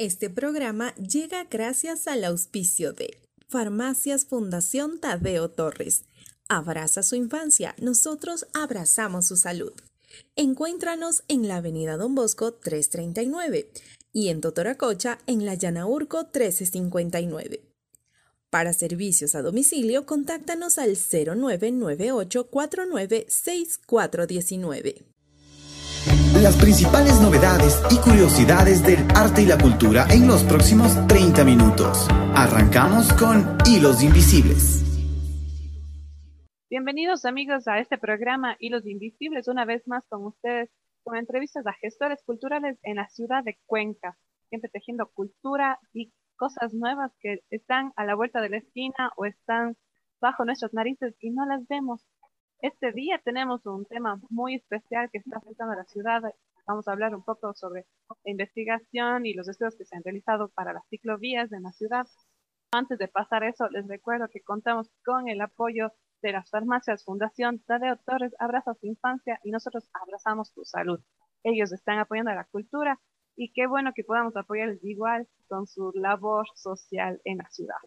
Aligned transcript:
Este 0.00 0.30
programa 0.30 0.94
llega 0.94 1.44
gracias 1.44 2.06
al 2.06 2.24
auspicio 2.24 2.94
de 2.94 3.20
Farmacias 3.50 4.24
Fundación 4.24 4.98
Tadeo 4.98 5.50
Torres. 5.50 6.04
Abraza 6.48 7.02
su 7.02 7.16
infancia, 7.16 7.74
nosotros 7.78 8.46
abrazamos 8.54 9.26
su 9.26 9.36
salud. 9.36 9.74
Encuéntranos 10.36 11.22
en 11.28 11.48
la 11.48 11.56
Avenida 11.56 11.98
Don 11.98 12.14
Bosco 12.14 12.54
339 12.54 13.70
y 14.14 14.30
en 14.30 14.40
Totoracocha 14.40 15.18
en 15.26 15.44
la 15.44 15.52
Llanaurco 15.52 16.20
1359. 16.20 17.60
Para 18.48 18.72
servicios 18.72 19.34
a 19.34 19.42
domicilio, 19.42 20.06
contáctanos 20.06 20.78
al 20.78 20.96
0998 20.96 22.48
496419 22.48 25.09
las 26.40 26.56
principales 26.56 27.20
novedades 27.20 27.82
y 27.90 27.98
curiosidades 27.98 28.82
del 28.82 29.06
arte 29.14 29.42
y 29.42 29.46
la 29.46 29.58
cultura 29.58 30.06
en 30.10 30.26
los 30.26 30.42
próximos 30.44 30.96
30 31.06 31.44
minutos. 31.44 32.08
Arrancamos 32.34 33.12
con 33.12 33.58
Hilos 33.66 34.02
Invisibles. 34.02 34.82
Bienvenidos 36.70 37.26
amigos 37.26 37.68
a 37.68 37.78
este 37.78 37.98
programa 37.98 38.56
Hilos 38.58 38.86
Invisibles, 38.86 39.48
una 39.48 39.66
vez 39.66 39.86
más 39.86 40.02
con 40.08 40.24
ustedes, 40.24 40.70
con 41.02 41.16
entrevistas 41.16 41.66
a 41.66 41.74
gestores 41.74 42.22
culturales 42.24 42.78
en 42.84 42.96
la 42.96 43.08
ciudad 43.08 43.44
de 43.44 43.58
Cuenca, 43.66 44.16
siempre 44.48 44.70
tejiendo 44.70 45.10
cultura 45.12 45.78
y 45.92 46.10
cosas 46.36 46.72
nuevas 46.72 47.12
que 47.20 47.40
están 47.50 47.92
a 47.96 48.04
la 48.06 48.14
vuelta 48.14 48.40
de 48.40 48.48
la 48.48 48.56
esquina 48.58 49.12
o 49.16 49.26
están 49.26 49.76
bajo 50.22 50.46
nuestras 50.46 50.72
narices 50.72 51.14
y 51.20 51.30
no 51.30 51.44
las 51.44 51.68
vemos. 51.68 52.06
Este 52.62 52.92
día 52.92 53.18
tenemos 53.24 53.64
un 53.64 53.86
tema 53.86 54.20
muy 54.28 54.56
especial 54.56 55.08
que 55.10 55.18
está 55.18 55.38
afectando 55.38 55.72
a 55.72 55.76
la 55.76 55.84
ciudad. 55.84 56.22
Vamos 56.66 56.86
a 56.86 56.92
hablar 56.92 57.14
un 57.14 57.24
poco 57.24 57.54
sobre 57.54 57.86
la 58.22 58.30
investigación 58.30 59.24
y 59.24 59.32
los 59.32 59.48
estudios 59.48 59.76
que 59.76 59.86
se 59.86 59.96
han 59.96 60.04
realizado 60.04 60.50
para 60.50 60.74
las 60.74 60.86
ciclovías 60.90 61.50
en 61.52 61.62
la 61.62 61.72
ciudad. 61.72 62.06
Antes 62.70 62.98
de 62.98 63.08
pasar 63.08 63.44
eso, 63.44 63.66
les 63.70 63.88
recuerdo 63.88 64.28
que 64.28 64.42
contamos 64.42 64.90
con 65.06 65.28
el 65.28 65.40
apoyo 65.40 65.90
de 66.20 66.32
las 66.32 66.50
farmacias 66.50 67.02
Fundación 67.02 67.60
Tadeo 67.60 67.96
Torres 68.04 68.34
Abraza 68.38 68.74
tu 68.74 68.86
Infancia 68.86 69.40
y 69.42 69.52
nosotros 69.52 69.88
abrazamos 69.94 70.52
tu 70.52 70.62
salud. 70.66 71.00
Ellos 71.42 71.72
están 71.72 71.98
apoyando 71.98 72.30
a 72.30 72.34
la 72.34 72.44
cultura 72.44 73.00
y 73.36 73.54
qué 73.54 73.68
bueno 73.68 73.92
que 73.94 74.04
podamos 74.04 74.36
apoyarles 74.36 74.84
igual 74.84 75.26
con 75.48 75.66
su 75.66 75.92
labor 75.94 76.46
social 76.56 77.22
en 77.24 77.38
la 77.38 77.48
ciudad. 77.48 77.78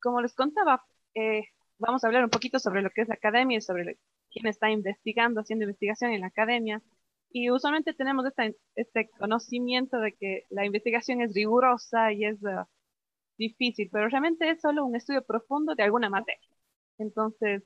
Como 0.00 0.20
les 0.20 0.36
contaba, 0.36 0.86
eh, 1.14 1.42
vamos 1.78 2.04
a 2.04 2.06
hablar 2.08 2.24
un 2.24 2.30
poquito 2.30 2.58
sobre 2.58 2.82
lo 2.82 2.90
que 2.90 3.02
es 3.02 3.08
la 3.08 3.14
academia 3.14 3.58
y 3.58 3.60
sobre 3.60 3.98
quién 4.30 4.46
está 4.46 4.70
investigando, 4.70 5.40
haciendo 5.40 5.64
investigación 5.64 6.12
en 6.12 6.20
la 6.22 6.28
academia. 6.28 6.82
Y 7.30 7.50
usualmente 7.50 7.92
tenemos 7.94 8.24
este 8.74 9.10
conocimiento 9.18 9.98
de 9.98 10.12
que 10.12 10.44
la 10.50 10.64
investigación 10.64 11.20
es 11.20 11.34
rigurosa 11.34 12.12
y 12.12 12.24
es 12.24 12.42
uh, 12.42 12.64
difícil, 13.38 13.88
pero 13.92 14.08
realmente 14.08 14.48
es 14.50 14.60
solo 14.60 14.84
un 14.84 14.96
estudio 14.96 15.24
profundo 15.24 15.74
de 15.74 15.82
alguna 15.82 16.08
materia. 16.08 16.48
Entonces, 16.98 17.64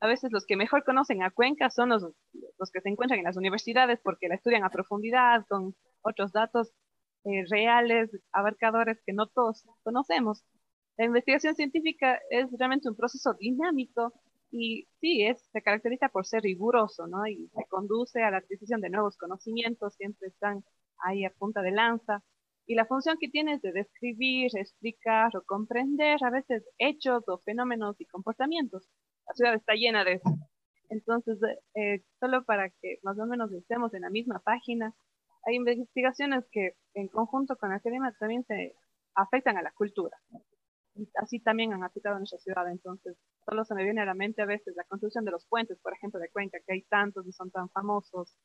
a 0.00 0.06
veces 0.06 0.32
los 0.32 0.46
que 0.46 0.56
mejor 0.56 0.84
conocen 0.84 1.22
a 1.22 1.30
Cuenca 1.30 1.70
son 1.70 1.90
los, 1.90 2.02
los 2.58 2.70
que 2.70 2.80
se 2.80 2.88
encuentran 2.88 3.18
en 3.18 3.26
las 3.26 3.36
universidades 3.36 4.00
porque 4.02 4.28
la 4.28 4.36
estudian 4.36 4.64
a 4.64 4.70
profundidad 4.70 5.46
con 5.48 5.74
otros 6.02 6.32
datos 6.32 6.72
eh, 7.24 7.44
reales, 7.50 8.10
abarcadores 8.32 9.02
que 9.04 9.12
no 9.12 9.26
todos 9.26 9.66
conocemos. 9.82 10.42
La 11.00 11.06
investigación 11.06 11.54
científica 11.54 12.20
es 12.28 12.46
realmente 12.58 12.86
un 12.86 12.94
proceso 12.94 13.32
dinámico 13.32 14.12
y 14.50 14.86
sí, 15.00 15.24
es, 15.24 15.40
se 15.50 15.62
caracteriza 15.62 16.10
por 16.10 16.26
ser 16.26 16.42
riguroso, 16.42 17.06
¿no? 17.06 17.26
Y 17.26 17.48
se 17.54 17.64
conduce 17.70 18.22
a 18.22 18.30
la 18.30 18.36
adquisición 18.36 18.82
de 18.82 18.90
nuevos 18.90 19.16
conocimientos, 19.16 19.94
siempre 19.94 20.28
están 20.28 20.62
ahí 20.98 21.24
a 21.24 21.30
punta 21.30 21.62
de 21.62 21.70
lanza. 21.70 22.22
Y 22.66 22.74
la 22.74 22.84
función 22.84 23.16
que 23.18 23.30
tiene 23.30 23.54
es 23.54 23.62
de 23.62 23.72
describir, 23.72 24.50
explicar 24.54 25.34
o 25.38 25.42
comprender 25.46 26.22
a 26.22 26.28
veces 26.28 26.68
hechos 26.76 27.26
o 27.28 27.38
fenómenos 27.38 27.98
y 27.98 28.04
comportamientos. 28.04 28.86
La 29.26 29.32
ciudad 29.32 29.54
está 29.54 29.72
llena 29.72 30.04
de 30.04 30.16
eso. 30.16 30.36
Entonces, 30.90 31.38
eh, 31.76 32.02
solo 32.18 32.44
para 32.44 32.68
que 32.68 32.98
más 33.04 33.18
o 33.18 33.24
menos 33.24 33.50
estemos 33.52 33.94
en 33.94 34.02
la 34.02 34.10
misma 34.10 34.40
página, 34.40 34.94
hay 35.46 35.54
investigaciones 35.54 36.44
que 36.52 36.74
en 36.92 37.08
conjunto 37.08 37.56
con 37.56 37.70
la 37.70 37.76
academia 37.76 38.14
también 38.20 38.44
se 38.44 38.74
afectan 39.14 39.56
a 39.56 39.62
la 39.62 39.70
cultura 39.70 40.18
así 41.16 41.40
también 41.40 41.72
han 41.72 41.84
aplicado 41.84 42.16
en 42.16 42.20
nuestra 42.20 42.38
ciudad. 42.38 42.70
Entonces, 42.70 43.16
solo 43.44 43.64
se 43.64 43.74
me 43.74 43.84
viene 43.84 44.00
a 44.02 44.06
la 44.06 44.14
mente 44.14 44.42
a 44.42 44.46
veces 44.46 44.74
la 44.76 44.84
construcción 44.84 45.24
de 45.24 45.30
los 45.30 45.46
puentes, 45.46 45.78
por 45.80 45.92
ejemplo, 45.92 46.20
de 46.20 46.30
Cuenca, 46.30 46.58
que 46.66 46.74
hay 46.74 46.82
tantos 46.82 47.26
y 47.26 47.32
son 47.32 47.50
tan 47.50 47.68
famosos, 47.70 48.36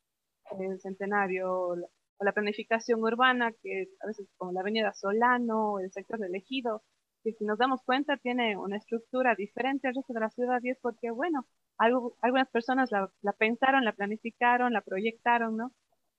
el 0.59 0.79
centenario, 0.79 1.51
o 1.51 1.75
la, 1.75 2.31
planificación 2.33 3.01
urbana, 3.03 3.51
que 3.61 3.87
a 4.01 4.07
veces 4.07 4.27
como 4.37 4.51
la 4.51 4.61
avenida 4.61 4.93
Solano, 4.93 5.79
el 5.79 5.91
sector 5.91 6.19
del 6.19 6.35
Ejido, 6.35 6.83
que 7.23 7.33
si 7.33 7.45
nos 7.45 7.57
damos 7.57 7.81
cuenta 7.83 8.17
tiene 8.17 8.55
una 8.57 8.77
estructura 8.77 9.35
diferente 9.35 9.87
al 9.87 9.95
resto 9.95 10.13
de 10.13 10.19
la 10.19 10.29
ciudad 10.29 10.59
y 10.61 10.69
es 10.69 10.77
porque, 10.79 11.09
bueno, 11.11 11.45
algunas 11.77 12.49
personas 12.49 12.91
la, 12.91 13.33
pensaron, 13.33 13.83
la 13.83 13.93
planificaron, 13.93 14.71
la 14.71 14.81
proyectaron, 14.81 15.57
¿no? 15.57 15.71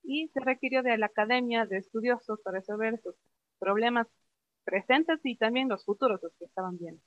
Y 0.03 0.29
se 0.29 0.41
requirió 0.41 0.83
de 0.83 0.99
la 0.99 1.07
academia, 1.07 1.67
de 1.67 1.79
estudiosos 1.79 2.41
para 2.43 2.59
resolver 2.59 2.95
esos 2.95 3.15
problemas 3.59 4.09
presentes 4.67 5.21
y 5.23 5.37
también 5.37 5.69
los 5.69 5.85
futuros, 5.85 6.21
los 6.23 6.35
que 6.39 6.45
estaban 6.45 6.77
bien. 6.77 7.01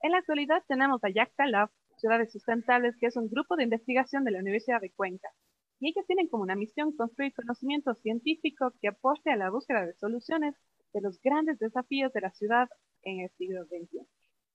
En 0.00 0.10
la 0.10 0.18
actualidad 0.18 0.62
tenemos 0.66 1.04
a 1.04 1.10
Yakta 1.10 1.46
Lab, 1.46 1.70
Ciudades 1.98 2.32
Sustentables, 2.32 2.96
que 2.98 3.06
es 3.06 3.16
un 3.16 3.28
grupo 3.28 3.56
de 3.56 3.64
investigación 3.64 4.24
de 4.24 4.32
la 4.32 4.40
Universidad 4.40 4.80
de 4.80 4.90
Cuenca. 4.90 5.28
Y 5.80 5.90
ellos 5.90 6.06
tienen 6.06 6.28
como 6.28 6.42
una 6.42 6.56
misión 6.56 6.96
construir 6.96 7.34
conocimiento 7.34 7.94
científico 7.94 8.72
que 8.80 8.88
aporte 8.88 9.30
a 9.30 9.36
la 9.36 9.50
búsqueda 9.50 9.86
de 9.86 9.94
soluciones 9.94 10.54
de 10.92 11.00
los 11.02 11.20
grandes 11.22 11.58
desafíos 11.58 12.12
de 12.12 12.22
la 12.22 12.30
ciudad 12.30 12.68
en 13.02 13.20
el 13.20 13.30
siglo 13.36 13.64
XXI. 13.66 14.06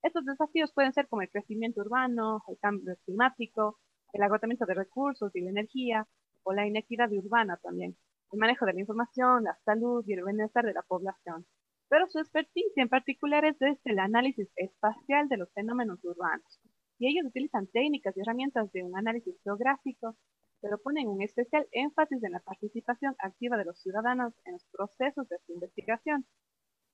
Estos 0.02 0.24
desafíos 0.24 0.72
pueden 0.72 0.92
ser 0.92 1.08
como 1.08 1.22
el 1.22 1.30
crecimiento 1.30 1.82
urbano, 1.82 2.42
el 2.48 2.58
cambio 2.58 2.96
climático, 3.04 3.78
el 4.12 4.22
agotamiento 4.22 4.66
de 4.66 4.74
recursos 4.74 5.34
y 5.36 5.40
la 5.40 5.50
energía, 5.50 6.06
o 6.42 6.52
la 6.52 6.66
inequidad 6.66 7.12
urbana 7.12 7.58
también, 7.62 7.96
el 8.32 8.38
manejo 8.38 8.64
de 8.66 8.72
la 8.72 8.80
información, 8.80 9.44
la 9.44 9.58
salud 9.64 10.02
y 10.06 10.14
el 10.14 10.24
bienestar 10.24 10.64
de 10.64 10.72
la 10.72 10.82
población 10.82 11.46
pero 11.90 12.06
su 12.06 12.20
expertise 12.20 12.72
en 12.76 12.88
particular 12.88 13.44
es 13.44 13.58
desde 13.58 13.90
el 13.90 13.98
análisis 13.98 14.48
espacial 14.54 15.28
de 15.28 15.36
los 15.36 15.52
fenómenos 15.52 15.98
urbanos. 16.04 16.60
Y 17.00 17.08
ellos 17.08 17.28
utilizan 17.28 17.66
técnicas 17.66 18.16
y 18.16 18.20
herramientas 18.20 18.70
de 18.70 18.84
un 18.84 18.96
análisis 18.96 19.34
geográfico, 19.42 20.16
pero 20.60 20.78
ponen 20.78 21.08
un 21.08 21.20
especial 21.20 21.66
énfasis 21.72 22.22
en 22.22 22.32
la 22.32 22.40
participación 22.40 23.16
activa 23.18 23.56
de 23.56 23.64
los 23.64 23.80
ciudadanos 23.80 24.32
en 24.44 24.52
los 24.52 24.64
procesos 24.66 25.28
de 25.28 25.38
su 25.44 25.52
investigación. 25.52 26.24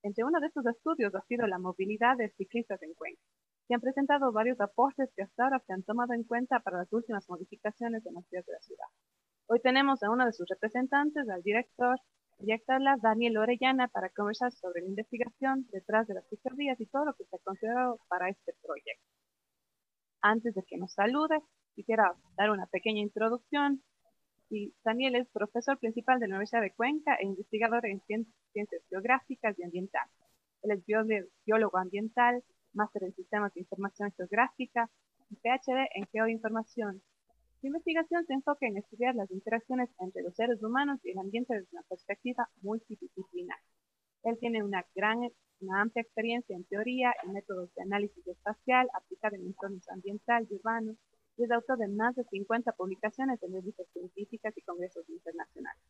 Entre 0.02 0.24
uno 0.24 0.40
de 0.40 0.46
estos 0.46 0.64
estudios 0.64 1.14
ha 1.14 1.20
sido 1.26 1.46
la 1.46 1.58
movilidad 1.58 2.16
de 2.16 2.30
ciclistas 2.30 2.82
en 2.82 2.94
Cuenca, 2.94 3.20
y 3.68 3.74
han 3.74 3.82
presentado 3.82 4.32
varios 4.32 4.60
aportes 4.62 5.12
que 5.14 5.24
hasta 5.24 5.44
ahora 5.44 5.62
se 5.66 5.74
han 5.74 5.82
tomado 5.82 6.14
en 6.14 6.24
cuenta 6.24 6.60
para 6.60 6.78
las 6.78 6.92
últimas 6.92 7.28
modificaciones 7.28 8.06
en 8.06 8.14
las 8.14 8.30
vías 8.30 8.46
de 8.46 8.52
la 8.52 8.60
ciudad. 8.60 8.86
Hoy 9.48 9.60
tenemos 9.60 10.02
a 10.02 10.10
uno 10.10 10.24
de 10.24 10.32
sus 10.32 10.48
representantes, 10.48 11.28
al 11.28 11.42
director 11.42 11.98
habla 12.69 12.97
Daniel 13.00 13.38
Orellana 13.38 13.88
para 13.88 14.10
conversar 14.10 14.52
sobre 14.52 14.82
la 14.82 14.88
investigación 14.88 15.66
detrás 15.72 16.06
de 16.06 16.14
las 16.14 16.28
ciclovías 16.28 16.80
y 16.80 16.86
todo 16.86 17.06
lo 17.06 17.14
que 17.14 17.24
se 17.24 17.36
ha 17.36 17.38
considerado 17.41 17.98
para 18.08 18.28
este 18.28 18.54
proyecto. 18.62 19.04
Antes 20.20 20.54
de 20.54 20.62
que 20.64 20.76
nos 20.76 20.92
salude, 20.92 21.41
quisiera 21.74 22.14
dar 22.36 22.50
una 22.50 22.66
pequeña 22.66 23.00
introducción. 23.00 23.82
Y 24.48 24.74
Daniel 24.84 25.16
es 25.16 25.28
profesor 25.30 25.78
principal 25.78 26.20
de 26.20 26.28
la 26.28 26.34
Universidad 26.34 26.62
de 26.62 26.74
Cuenca 26.74 27.16
e 27.16 27.26
investigador 27.26 27.84
en 27.86 28.00
ciencias 28.02 28.82
geográficas 28.88 29.58
y 29.58 29.64
ambientales. 29.64 30.14
Él 30.62 30.70
es 30.72 30.84
biólogo 31.44 31.78
ambiental, 31.78 32.44
máster 32.72 33.04
en 33.04 33.14
sistemas 33.14 33.53
de 33.54 33.60
información 33.60 34.12
geográfica 34.16 34.91
y 35.30 35.36
PhD 35.36 35.88
en 35.94 36.06
geoinformación 36.12 37.03
su 37.66 37.69
investigación 37.69 38.25
se 38.27 38.32
enfoca 38.32 38.65
en 38.65 38.77
estudiar 38.77 39.16
las 39.16 39.28
interacciones 39.32 39.91
entre 39.99 40.22
los 40.22 40.37
seres 40.37 40.62
humanos 40.62 41.00
y 41.03 41.10
el 41.10 41.19
ambiente 41.19 41.53
desde 41.53 41.66
una 41.72 41.82
perspectiva 41.82 42.49
multidisciplinar. 42.62 43.59
Él 44.22 44.39
tiene 44.39 44.63
una 44.63 44.86
gran, 44.95 45.18
una 45.60 45.80
amplia 45.80 46.03
experiencia 46.03 46.54
en 46.54 46.63
teoría 46.63 47.13
y 47.24 47.28
métodos 47.33 47.74
de 47.74 47.83
análisis 47.83 48.24
espacial 48.24 48.89
aplicado 48.95 49.34
en 49.34 49.47
entornos 49.47 49.89
ambiental 49.89 50.47
y 50.48 50.54
urbanos 50.54 50.97
y 51.36 51.42
es 51.42 51.51
autor 51.51 51.78
de 51.78 51.89
más 51.89 52.15
de 52.15 52.22
50 52.22 52.71
publicaciones 52.71 53.42
en 53.42 53.53
revistas 53.53 53.89
científicas 53.92 54.57
y 54.57 54.62
congresos 54.62 55.09
internacionales. 55.10 55.83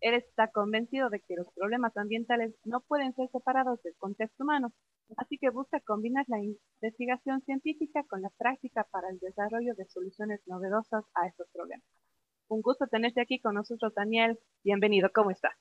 Él 0.00 0.14
está 0.14 0.48
convencido 0.48 1.10
de 1.10 1.20
que 1.20 1.34
los 1.34 1.48
problemas 1.54 1.96
ambientales 1.96 2.54
no 2.64 2.80
pueden 2.82 3.12
ser 3.14 3.28
separados 3.30 3.82
del 3.82 3.94
contexto 3.96 4.44
humano, 4.44 4.72
así 5.16 5.38
que 5.38 5.50
busca 5.50 5.80
combinar 5.80 6.24
la 6.28 6.38
investigación 6.40 7.42
científica 7.42 8.04
con 8.08 8.22
la 8.22 8.30
práctica 8.38 8.86
para 8.92 9.10
el 9.10 9.18
desarrollo 9.18 9.74
de 9.74 9.86
soluciones 9.86 10.40
novedosas 10.46 11.04
a 11.14 11.26
estos 11.26 11.48
problemas. 11.52 11.84
Un 12.48 12.62
gusto 12.62 12.86
tenerte 12.86 13.20
aquí 13.20 13.40
con 13.40 13.54
nosotros, 13.54 13.92
Daniel. 13.94 14.38
Bienvenido, 14.62 15.10
¿cómo 15.12 15.32
estás? 15.32 15.54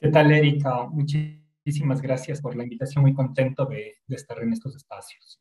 ¿Qué 0.00 0.08
tal, 0.08 0.32
Erika? 0.32 0.86
Muchísimas 0.86 2.00
gracias 2.00 2.40
por 2.40 2.56
la 2.56 2.62
invitación. 2.62 3.02
Muy 3.02 3.14
contento 3.14 3.66
de, 3.66 3.92
estar 4.08 4.42
en 4.42 4.52
estos 4.52 4.74
espacios. 4.74 5.40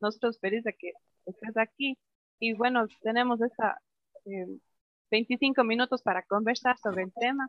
nosotros 0.00 0.38
felices 0.38 0.64
de 0.64 0.76
que 0.78 0.92
estés 1.26 1.56
aquí. 1.56 1.98
Y 2.38 2.54
bueno, 2.54 2.86
tenemos 3.02 3.40
esta... 3.42 3.82
Eh, 4.26 4.46
25 5.10 5.64
minutos 5.64 6.02
para 6.02 6.22
conversar 6.22 6.76
sobre 6.78 7.04
el 7.04 7.12
tema. 7.12 7.48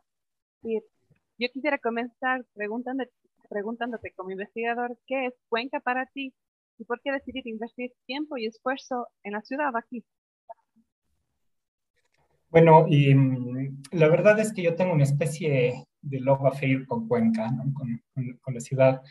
yo 0.63 1.49
quisiera 1.53 1.77
comenzar 1.77 2.45
preguntándote, 2.53 3.11
preguntándote 3.49 4.11
como 4.15 4.31
investigador, 4.31 4.97
¿qué 5.07 5.27
es 5.27 5.33
Cuenca 5.49 5.79
para 5.79 6.05
ti 6.07 6.33
y 6.77 6.85
por 6.85 7.01
qué 7.01 7.11
decidir 7.11 7.47
invertir 7.47 7.91
tiempo 8.05 8.37
y 8.37 8.47
esfuerzo 8.47 9.07
en 9.23 9.33
la 9.33 9.41
ciudad 9.41 9.75
aquí? 9.75 10.03
Bueno, 12.49 12.85
y 12.87 13.13
mm, 13.15 13.81
la 13.91 14.09
verdad 14.09 14.39
es 14.39 14.51
que 14.53 14.61
yo 14.61 14.75
tengo 14.75 14.93
una 14.93 15.03
especie 15.03 15.85
de 16.01 16.19
love 16.19 16.45
affair 16.45 16.85
con 16.85 17.07
Cuenca, 17.07 17.49
con, 17.73 18.01
con, 18.41 18.53
la 18.53 18.59
ciudad. 18.59 19.01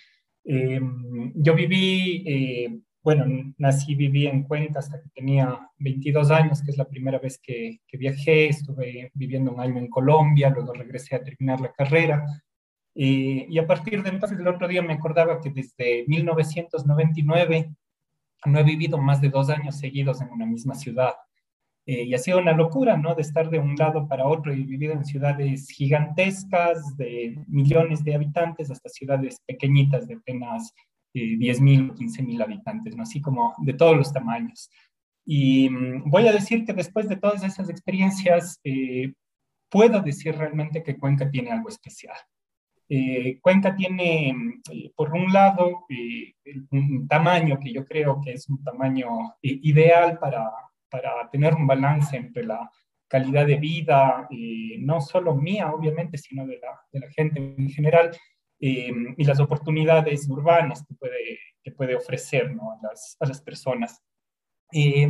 Em, 0.45 1.33
yo 1.35 1.55
viví, 1.55 2.25
eh, 2.27 2.81
bueno, 3.03 3.25
nací, 3.59 3.95
viví 3.95 4.27
en 4.27 4.43
Cuenca 4.45 4.81
hasta 4.81 5.01
que 5.01 5.09
tenía 5.11 5.59
22 5.79 6.31
años, 6.31 6.63
que 6.63 6.71
es 6.71 6.79
la 6.79 6.85
primera 6.85 7.19
vez 7.19 7.39
que, 7.43 7.81
que, 7.87 7.97
viajé. 7.97 8.49
Estuve 8.49 9.11
viviendo 9.15 9.53
un 9.53 9.61
año 9.61 9.79
en 9.79 9.89
Colombia, 9.89 10.51
luego 10.51 10.73
regresé 10.75 11.17
a 11.17 11.23
terminar 11.23 11.61
la 11.61 11.73
carrera. 11.73 12.25
Y 12.95 13.59
a 13.59 13.67
partir 13.67 14.03
de 14.03 14.11
entonces, 14.11 14.39
el 14.39 14.49
otro 14.49 14.69
día 14.69 14.83
me 14.83 14.93
acordaba 14.95 15.41
que 15.41 15.51
desde 15.51 16.05
1999 16.07 17.75
no 18.47 18.59
he 18.59 18.63
vivido 18.63 18.99
más 18.99 19.21
de 19.21 19.29
dos 19.29 19.51
años 19.51 19.79
seguidos 19.79 20.21
en 20.21 20.31
una 20.31 20.47
misma 20.47 20.75
ciudad. 20.75 21.15
Eh, 21.87 22.05
y 22.05 22.15
ha 22.15 22.19
sido 22.19 22.39
una 22.39 22.53
locura, 22.53 22.97
¿no? 22.97 23.15
De 23.15 23.23
estar 23.23 23.49
de 23.51 23.59
un 23.59 23.75
lado 23.75 24.07
para 24.07 24.27
otro 24.27 24.53
y 24.55 24.63
vivir 24.65 24.91
en 24.91 25.05
ciudades 25.05 25.69
gigantescas 25.71 26.97
de 26.97 27.43
millones 27.49 28.05
de 28.05 28.15
habitantes 28.15 28.71
hasta 28.71 28.89
ciudades 28.89 29.41
pequeñitas 29.47 30.07
de 30.07 30.15
apenas 30.15 30.75
eh, 31.15 31.37
10.000 31.37 31.91
o 31.91 31.95
15.000 31.95 32.43
habitantes. 32.43 32.99
Así 32.99 33.21
como 33.21 33.55
de 33.59 33.75
todos 33.75 33.97
los 33.97 34.13
tamaños. 34.13 34.71
Y 35.25 35.69
mm, 35.71 36.11
voy 36.11 36.27
a 36.29 36.33
decir 36.33 36.65
que 36.65 36.73
después 36.73 37.09
de 37.09 37.17
todas 37.17 37.43
esas 37.45 37.69
experiencias, 37.69 38.61
eh, 38.65 39.13
puedo 39.69 40.01
decir 40.01 40.37
realmente 40.37 40.83
que 40.83 40.99
Cuenca 40.99 41.31
tiene 41.31 41.51
algo 41.51 41.69
especial. 41.69 42.17
Eh, 42.89 43.39
Cuenca 43.41 43.75
tiene, 43.77 44.33
mm, 44.35 44.63
por 44.97 45.13
un 45.13 45.33
lado, 45.33 45.87
un 46.71 47.07
tamaño 47.09 47.59
que 47.61 47.73
yo 47.73 47.85
creo 47.85 48.21
que 48.21 48.33
es 48.33 48.49
un 48.49 48.63
tamaño 48.65 49.09
ideal 49.43 50.19
para, 50.19 50.51
para 50.91 51.31
tener 51.31 51.55
un 51.55 51.67
balance 51.67 52.17
entre 52.17 52.45
la 52.45 52.71
calidad 53.11 53.45
de 53.45 53.57
vida, 53.57 54.29
eh, 54.31 54.77
no 54.79 55.01
solo 55.01 55.35
mía, 55.35 55.73
obviamente, 55.73 56.17
sino 56.17 56.47
de 56.47 56.59
la, 56.59 56.81
de 56.93 57.01
la 57.01 57.11
gente 57.11 57.55
en 57.59 57.69
general, 57.69 58.17
eh, 58.61 58.93
y 59.17 59.25
las 59.25 59.41
oportunidades 59.41 60.29
urbanas 60.29 60.85
que 60.87 60.95
puede, 60.95 61.39
que 61.63 61.73
puede 61.73 61.95
ofrecer 61.95 62.55
¿no? 62.55 62.73
a, 62.73 62.79
las, 62.83 63.17
a, 63.21 63.27
las, 63.27 63.41
personas. 63.41 64.03
Eh, 64.73 65.09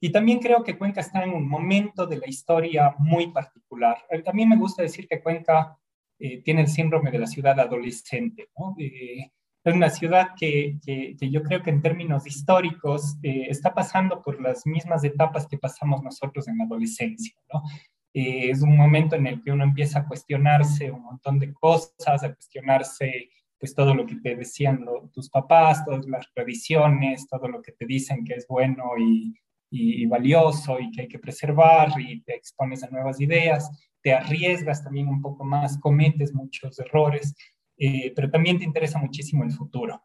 y 0.00 0.10
también 0.10 0.38
creo 0.38 0.62
que 0.64 0.78
Cuenca 0.78 1.00
está 1.00 1.22
en 1.24 1.30
un 1.30 1.48
momento 1.48 2.06
de 2.06 2.18
la 2.18 2.28
historia 2.28 2.94
muy 2.98 3.30
particular. 3.30 3.98
También 4.24 4.48
me 4.48 4.56
gusta 4.56 4.82
decir 4.82 5.06
que 5.06 5.20
Cuenca 5.20 5.78
tiene 6.44 6.62
el 6.62 6.68
síndrome 6.68 7.10
de 7.10 7.18
la 7.18 7.26
ciudad 7.26 7.58
adolescente. 7.58 8.48
¿no? 8.56 8.74
Es 9.64 9.74
una 9.74 9.90
ciudad 9.90 10.28
que, 10.36 10.78
que, 10.84 11.30
yo 11.30 11.42
creo 11.42 11.62
que 11.62 11.70
en 11.70 11.82
términos 11.82 12.26
históricos 12.26 13.16
eh, 13.22 13.46
está 13.48 13.72
pasando 13.72 14.20
por 14.20 14.40
las 14.40 14.66
mismas 14.66 15.04
etapas 15.04 15.46
que 15.46 15.58
pasamos 15.58 16.02
nosotros 16.02 16.48
en 16.48 16.58
la 16.58 16.64
adolescencia, 16.64 17.34
¿no? 17.52 17.62
Eh, 18.14 18.50
es 18.50 18.60
un 18.60 18.76
momento 18.76 19.16
en 19.16 19.26
el 19.26 19.42
que 19.42 19.52
uno 19.52 19.64
empieza 19.64 20.00
a 20.00 20.06
cuestionarse 20.06 20.90
un 20.90 21.02
montón 21.02 21.38
de 21.38 21.52
cosas, 21.52 22.22
a 22.22 22.34
cuestionarse 22.34 23.30
pues 23.58 23.74
todo 23.74 23.94
lo 23.94 24.04
que 24.04 24.16
te 24.16 24.34
decían 24.34 24.84
tus 25.12 25.30
papás, 25.30 25.84
todas 25.84 26.04
las 26.06 26.26
tradiciones, 26.34 27.28
todo 27.28 27.46
lo 27.48 27.62
que 27.62 27.72
te 27.72 27.86
dicen 27.86 28.24
que 28.24 28.34
es 28.34 28.46
bueno 28.48 28.98
y, 28.98 29.34
y, 29.70 30.02
y 30.02 30.06
valioso 30.06 30.80
y 30.80 30.90
que 30.90 31.02
hay 31.02 31.08
que 31.08 31.20
preservar 31.20 31.88
y 31.98 32.20
te 32.22 32.34
expones 32.34 32.82
a 32.82 32.90
nuevas 32.90 33.20
ideas, 33.20 33.70
te 34.02 34.12
arriesgas 34.12 34.82
también 34.82 35.06
un 35.06 35.22
poco 35.22 35.44
más, 35.44 35.78
cometes 35.78 36.34
muchos 36.34 36.78
errores. 36.80 37.34
Eh, 37.84 38.12
pero 38.14 38.30
también 38.30 38.60
te 38.60 38.64
interesa 38.64 38.96
muchísimo 39.00 39.42
el 39.42 39.50
futuro. 39.50 40.00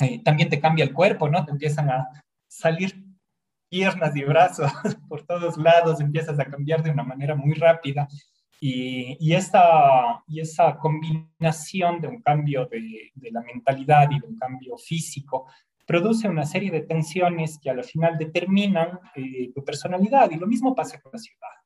Eh, 0.00 0.22
también 0.22 0.50
te 0.50 0.60
cambia 0.60 0.84
el 0.84 0.92
cuerpo, 0.92 1.30
¿no? 1.30 1.42
Te 1.46 1.50
empiezan 1.50 1.88
a 1.88 2.06
salir 2.46 3.02
piernas 3.70 4.14
y 4.14 4.22
brazos 4.22 4.70
por 5.08 5.24
todos 5.24 5.56
lados, 5.56 6.02
empiezas 6.02 6.38
a 6.38 6.44
cambiar 6.44 6.82
de 6.82 6.90
una 6.90 7.02
manera 7.02 7.34
muy 7.34 7.54
rápida. 7.54 8.06
Y, 8.60 9.16
y, 9.18 9.32
esta, 9.32 10.22
y 10.28 10.40
esa 10.40 10.76
combinación 10.76 12.02
de 12.02 12.08
un 12.08 12.20
cambio 12.20 12.66
de, 12.66 13.10
de, 13.14 13.30
la 13.30 13.40
mentalidad 13.40 14.10
y 14.10 14.20
de 14.20 14.26
un 14.26 14.36
cambio 14.36 14.76
físico 14.76 15.46
produce 15.86 16.28
una 16.28 16.44
serie 16.44 16.70
de 16.70 16.82
tensiones 16.82 17.58
que 17.58 17.70
al 17.70 17.82
final 17.82 18.18
determinan 18.18 19.00
eh, 19.14 19.50
tu 19.54 19.64
personalidad. 19.64 20.30
Y 20.30 20.36
lo 20.36 20.46
mismo 20.46 20.74
pasa 20.74 21.00
con 21.00 21.12
la 21.14 21.18
ciudad 21.18 21.59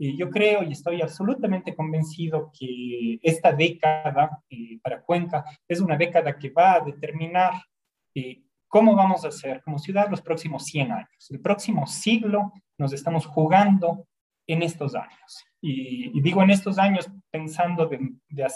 yo 0.00 0.30
creo 0.30 0.62
y 0.62 0.72
estoy 0.72 1.02
absolutamente 1.02 1.76
convencido 1.76 2.50
que 2.58 3.18
esta 3.22 3.52
década 3.52 4.42
eh, 4.48 4.78
para 4.82 5.02
Cuenca 5.02 5.44
es 5.68 5.80
una 5.80 5.96
década 5.96 6.38
que 6.38 6.48
va 6.48 6.74
a 6.74 6.80
determinar 6.80 7.52
eh, 8.14 8.42
cómo 8.66 8.96
vamos 8.96 9.26
a 9.26 9.30
ser 9.30 9.62
como 9.62 9.78
ciudad 9.78 10.08
los 10.08 10.22
próximos 10.22 10.64
100 10.64 10.92
años. 10.92 11.30
El 11.30 11.40
próximo 11.40 11.86
siglo 11.86 12.52
nos 12.78 12.94
estamos 12.94 13.26
jugando 13.26 14.06
en 14.46 14.62
estos 14.62 14.94
años. 14.94 15.44
Y, 15.60 16.18
digo 16.22 16.42
en 16.42 16.50
estos 16.50 16.78
años 16.78 17.10
pensando 17.30 17.86
de, 17.86 17.98
de 18.30 18.46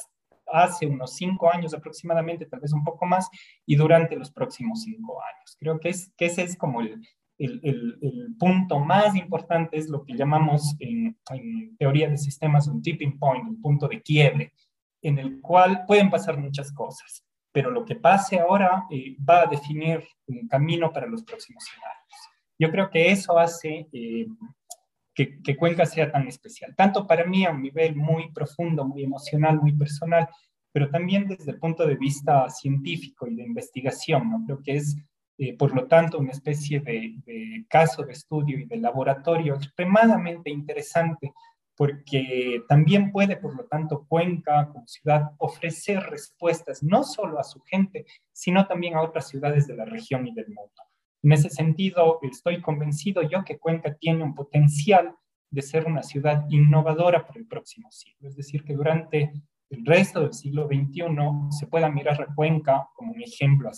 hace 0.47 0.87
unos 0.87 1.15
5 1.15 1.53
años 1.53 1.75
aproximadamente, 1.75 2.47
tal 2.47 2.61
vez 2.61 2.73
un 2.73 2.85
poco 2.85 3.05
más, 3.05 3.29
y 3.67 3.77
durante 3.77 4.17
los 4.17 4.31
próximos 4.31 4.83
5 4.83 5.23
años. 5.23 5.57
Creo 5.59 5.79
que, 5.79 5.91
es, 5.91 6.11
que 6.17 6.27
ese 6.27 6.43
es 6.43 6.57
como 6.57 6.81
el, 6.81 7.01
el, 7.39 7.61
el, 8.01 8.35
punto 8.39 8.79
más 8.79 9.17
importante 9.17 9.77
es 9.77 9.89
lo 9.89 10.05
que 10.05 10.15
llamamos 10.15 10.77
en, 10.79 11.17
teoría 11.79 12.09
de 12.09 12.19
sistemas 12.19 12.69
un 12.69 12.83
tipping 12.83 13.19
point, 13.19 13.47
un 13.47 13.61
punto 13.61 13.89
de 13.89 14.01
quiebre, 14.03 14.53
en 15.03 15.19
el 15.19 15.41
cual 15.41 15.85
pueden 15.87 16.11
pasar 16.11 16.39
muchas 16.39 16.73
cosas, 16.73 17.25
pero 17.53 17.71
lo 17.71 17.85
que 17.85 17.97
pase 17.97 18.39
ahora 18.39 18.85
eh, 18.91 19.17
va 19.29 19.43
a 19.43 19.47
definir 19.47 20.03
un 20.27 20.49
camino 20.49 20.93
para 20.93 21.07
los 21.07 21.23
próximos 21.23 21.65
años. 21.73 22.31
Yo 22.59 22.71
creo 22.71 22.89
que 22.91 23.11
eso 23.11 23.39
hace 23.39 23.89
eh, 23.93 24.27
que, 25.15 25.41
que, 25.43 25.57
Cuenca 25.57 25.87
sea 25.87 26.11
tan 26.11 26.27
especial, 26.29 26.75
tanto 26.77 27.07
para 27.07 27.25
mí 27.25 27.45
a 27.45 27.51
un 27.51 27.63
nivel 27.63 27.97
muy 27.97 28.31
profundo, 28.33 28.85
muy 28.85 29.05
emocional, 29.05 29.61
muy 29.61 29.73
personal, 29.73 30.29
pero 30.73 30.91
también 30.91 31.29
desde 31.29 31.53
el 31.53 31.59
punto 31.59 31.87
de 31.87 31.95
vista 31.95 32.49
científico 32.51 33.29
y 33.29 33.37
de 33.37 33.45
investigación. 33.45 34.29
¿no? 34.29 34.43
Creo 34.45 34.63
que 34.63 34.77
es 34.77 34.97
eh, 35.37 35.57
por 35.57 35.75
lo 35.75 35.87
tanto, 35.87 36.19
una 36.19 36.31
especie 36.31 36.81
de, 36.81 37.65
caso 37.69 38.05
de 38.05 38.13
estudio 38.13 38.59
y 38.59 38.67
de 38.67 38.77
laboratorio 38.77 39.55
extremadamente 39.55 40.51
interesante, 40.51 41.33
porque 41.77 42.63
también 42.69 43.11
puede, 43.11 43.37
por 43.37 43.57
lo 43.57 43.65
tanto, 43.65 44.07
Cuenca 44.09 44.69
como 44.69 44.87
ciudad 44.87 45.33
ofrecer 45.39 46.01
respuestas 46.05 46.85
no 46.85 47.03
solo 47.03 47.41
a 47.41 47.45
su 47.45 47.61
gente, 47.63 48.07
sino 48.33 48.67
también 48.67 48.95
a 48.95 49.03
otras 49.03 49.29
ciudades 49.29 49.67
de 49.67 49.75
la 49.75 49.85
región 49.85 50.27
y 50.27 50.35
del 50.35 50.47
mundo. 50.47 50.83
En 51.25 51.33
ese 51.33 51.51
sentido, 51.51 52.21
estoy 52.23 52.61
convencido 52.61 53.23
yo 53.23 53.45
que 53.45 53.59
Cuenca 53.59 53.95
tiene 53.95 54.23
un 54.23 54.35
potencial 54.35 55.17
de 55.51 55.63
ser 55.63 55.87
una 55.87 56.03
ciudad 56.03 56.45
innovadora 56.49 57.27
para 57.27 57.41
el 57.41 57.47
próximo 57.47 57.91
siglo, 57.91 58.29
es 58.29 58.37
decir, 58.37 58.63
que 58.63 58.75
durante 58.75 59.33
el 59.71 59.85
resto 59.85 60.21
del 60.21 60.35
siglo 60.35 60.67
XXI 60.67 61.05
se 61.51 61.67
pueda 61.67 61.89
mirar 61.89 62.21
a 62.23 62.33
Cuenca 62.35 62.89
como 62.95 63.13
un 63.13 63.23
ejemplo 63.23 63.69
a 63.69 63.75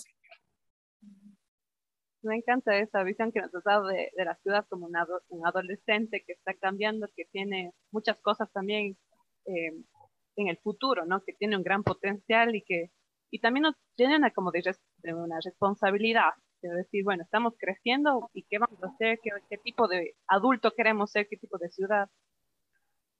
me 2.21 2.35
encanta 2.35 2.77
esa 2.77 3.03
visión 3.03 3.31
que 3.31 3.41
nos 3.41 3.53
has 3.53 3.63
dado 3.63 3.87
de, 3.87 4.11
la 4.15 4.35
ciudad 4.37 4.65
como 4.69 4.87
un 4.87 5.45
adolescente 5.45 6.23
que 6.25 6.33
está 6.33 6.53
cambiando, 6.53 7.07
que 7.15 7.25
tiene 7.25 7.73
muchas 7.91 8.19
cosas 8.21 8.51
también 8.51 8.97
eh, 9.45 9.71
en 10.35 10.47
el 10.47 10.57
futuro, 10.57 11.05
¿no? 11.05 11.23
Que 11.23 11.33
tiene 11.33 11.57
un 11.57 11.63
gran 11.63 11.83
potencial 11.83 12.55
y 12.55 12.63
que 12.63 12.91
y 13.29 13.39
también 13.39 13.63
nos 13.63 13.75
tiene 13.95 14.15
una, 14.15 14.31
como 14.31 14.51
de, 14.51 14.61
una 15.13 15.39
responsabilidad 15.43 16.31
de 16.61 16.69
decir, 16.69 17.03
bueno, 17.03 17.23
estamos 17.23 17.55
creciendo 17.57 18.29
y 18.33 18.43
qué 18.43 18.57
vamos 18.57 18.81
a 18.83 18.87
hacer, 18.87 19.19
¿Qué, 19.21 19.31
qué, 19.49 19.57
tipo 19.57 19.87
de 19.87 20.15
adulto 20.27 20.71
queremos 20.71 21.11
ser, 21.11 21.27
qué 21.29 21.37
tipo 21.37 21.57
de 21.57 21.69
ciudad. 21.69 22.09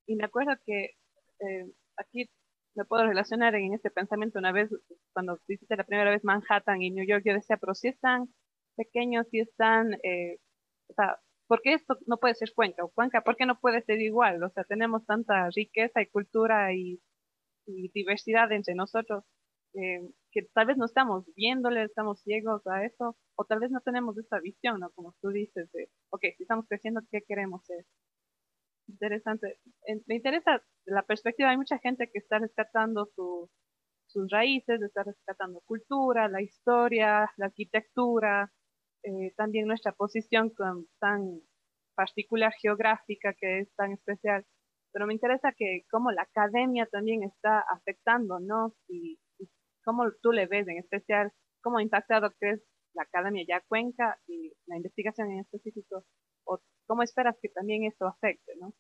Y 0.05 0.15
me 0.15 0.25
acuerdo 0.25 0.53
que 0.65 0.95
eh, 1.39 1.71
aquí 1.97 2.29
me 2.75 2.85
puedo 2.85 3.05
relacionar 3.05 3.55
en 3.55 3.73
este 3.73 3.91
pensamiento 3.91 4.39
una 4.39 4.51
vez, 4.51 4.69
cuando 5.13 5.39
visité 5.47 5.75
la 5.75 5.83
primera 5.83 6.09
vez 6.09 6.23
Manhattan 6.23 6.81
y 6.81 6.91
New 6.91 7.05
York, 7.05 7.23
yo 7.25 7.33
decía, 7.33 7.57
pero 7.57 7.75
si 7.75 7.89
están 7.89 8.29
pequeños 8.77 9.27
y 9.33 9.41
están, 9.41 9.95
eh, 10.03 10.39
o 10.89 10.93
sea, 10.93 11.19
¿por 11.47 11.61
qué 11.61 11.73
esto 11.73 11.97
no 12.07 12.17
puede 12.17 12.35
ser 12.35 12.53
Cuenca? 12.55 12.83
O 12.85 12.89
Cuenca, 12.89 13.21
¿por 13.21 13.35
qué 13.35 13.45
no 13.45 13.59
puede 13.59 13.81
ser 13.83 14.01
igual? 14.01 14.43
O 14.43 14.49
sea, 14.51 14.63
tenemos 14.63 15.05
tanta 15.05 15.49
riqueza 15.49 16.01
y 16.01 16.07
cultura 16.07 16.73
y, 16.73 17.01
diversidad 17.93 18.49
entre 18.53 18.75
nosotros 18.75 19.25
eh, 19.73 19.99
que 20.31 20.43
tal 20.53 20.67
vez 20.67 20.77
no 20.77 20.85
estamos 20.85 21.25
viéndole, 21.35 21.83
estamos 21.83 22.21
ciegos 22.21 22.65
a 22.67 22.85
eso, 22.85 23.17
o 23.35 23.45
tal 23.45 23.59
vez 23.59 23.71
no 23.71 23.81
tenemos 23.81 24.17
esta 24.17 24.39
visión, 24.39 24.79
¿no? 24.79 24.89
Como 24.91 25.13
tú 25.21 25.29
dices, 25.29 25.69
de, 25.73 25.89
ok, 26.09 26.21
si 26.37 26.43
estamos 26.43 26.65
creciendo, 26.67 27.01
¿qué 27.11 27.21
queremos 27.27 27.65
ser? 27.65 27.85
Interesante. 28.87 29.59
Me 30.05 30.15
interesa 30.15 30.63
la 30.85 31.03
perspectiva, 31.03 31.49
hay 31.49 31.57
mucha 31.57 31.77
gente 31.79 32.09
que 32.11 32.19
está 32.19 32.39
rescatando 32.39 33.09
sus 34.07 34.31
raíces, 34.31 34.81
está 34.81 35.03
rescatando 35.03 35.61
cultura, 35.65 36.29
la 36.29 36.41
historia, 36.41 37.29
la 37.37 37.47
arquitectura, 37.47 38.51
eh, 39.03 39.33
también 39.35 39.67
nuestra 39.67 39.91
posición 39.91 40.53
tan 40.99 41.41
particular 41.95 42.53
geográfica 42.61 43.33
que 43.33 43.59
es 43.59 43.75
tan 43.75 43.91
especial. 43.93 44.45
pero 44.93 45.05
me 45.07 45.13
interesa 45.13 45.51
que 45.55 45.83
cómo 45.91 46.11
la 46.11 46.23
academia 46.23 46.87
también 46.87 47.23
está 47.23 47.59
afectando, 47.59 48.39
¿no? 48.39 48.73
Y, 48.87 49.19
cómo 49.83 50.03
tú 50.21 50.33
le 50.33 50.47
ves 50.47 50.67
en 50.67 50.79
especial, 50.79 51.31
cómo 51.61 51.77
ha 51.77 51.81
impactado 51.81 52.31
crees 52.39 52.61
la 52.93 53.03
academia 53.03 53.45
ya 53.47 53.61
Cuenca 53.69 54.19
y 54.27 54.51
la 54.65 54.75
investigación 54.75 55.31
en 55.31 55.39
específico, 55.39 56.03
o 56.45 56.59
cómo 56.87 57.03
esperas 57.03 57.37
que 57.41 57.49
también 57.49 57.85
esto 57.85 58.05
afecte, 58.05 58.53
¿no? 58.59 58.73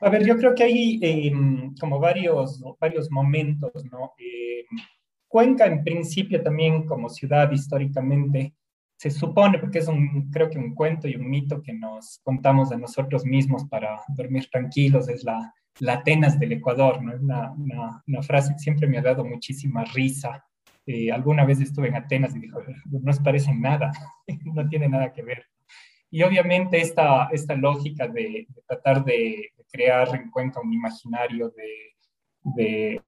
A 0.00 0.10
ver, 0.10 0.26
yo 0.26 0.36
creo 0.36 0.54
que 0.54 0.64
hay 0.64 0.98
em, 1.02 1.74
como 1.80 1.98
varios, 1.98 2.62
varios 2.80 3.10
momentos, 3.10 3.84
¿no? 3.90 4.12
Em, 4.18 4.66
Cuenca 5.36 5.66
en 5.66 5.84
principio 5.84 6.42
también 6.42 6.86
como 6.86 7.10
ciudad 7.10 7.52
históricamente 7.52 8.54
se 8.96 9.10
supone, 9.10 9.58
porque 9.58 9.80
es 9.80 9.86
un, 9.86 10.30
creo 10.30 10.48
que 10.48 10.56
un 10.56 10.74
cuento 10.74 11.06
y 11.08 11.14
un 11.14 11.28
mito 11.28 11.60
que 11.60 11.74
nos 11.74 12.20
contamos 12.22 12.72
a 12.72 12.78
nosotros 12.78 13.26
mismos 13.26 13.66
para 13.66 14.00
dormir 14.16 14.48
tranquilos, 14.50 15.10
es 15.10 15.24
la, 15.24 15.52
la 15.80 15.92
Atenas 15.92 16.38
del 16.38 16.52
Ecuador, 16.52 17.02
¿no? 17.02 17.12
Es 17.12 17.20
una, 17.20 17.52
una, 18.06 18.22
frase 18.22 18.54
que 18.54 18.60
siempre 18.60 18.86
me 18.86 18.96
ha 18.96 19.02
dado 19.02 19.26
muchísima 19.26 19.84
risa. 19.84 20.42
Eh, 20.86 21.12
alguna 21.12 21.44
vez 21.44 21.60
estuve 21.60 21.88
en 21.88 21.96
Atenas 21.96 22.34
y 22.34 22.38
dijo, 22.38 22.58
no 22.86 23.10
os 23.10 23.20
parece 23.20 23.52
nada, 23.54 23.92
no 24.54 24.66
tiene 24.70 24.88
nada 24.88 25.12
que 25.12 25.22
ver. 25.22 25.44
Y 26.10 26.22
obviamente 26.22 26.80
esta, 26.80 27.28
esta 27.30 27.54
lógica 27.54 28.08
de, 28.08 28.46
tratar 28.66 29.04
de, 29.04 29.50
crear 29.70 30.14
en 30.14 30.30
Cuenca 30.30 30.62
un 30.62 30.72
imaginario 30.72 31.50
de, 31.50 31.95
de, 32.54 33.02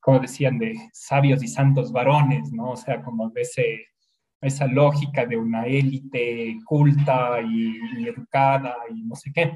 como 0.00 0.20
decían, 0.20 0.58
de 0.58 0.74
sabios 0.92 1.42
y 1.42 1.48
santos 1.48 1.92
varones, 1.92 2.52
¿no? 2.52 2.70
O 2.70 2.76
sea, 2.76 3.02
como 3.02 3.30
de 3.30 3.42
ese, 3.42 3.86
esa 4.40 4.66
lógica 4.66 5.26
de 5.26 5.36
una 5.36 5.66
élite 5.66 6.58
culta 6.64 7.40
y, 7.42 8.06
educada 8.06 8.76
y 8.94 9.02
no 9.02 9.16
sé 9.16 9.32
qué, 9.32 9.52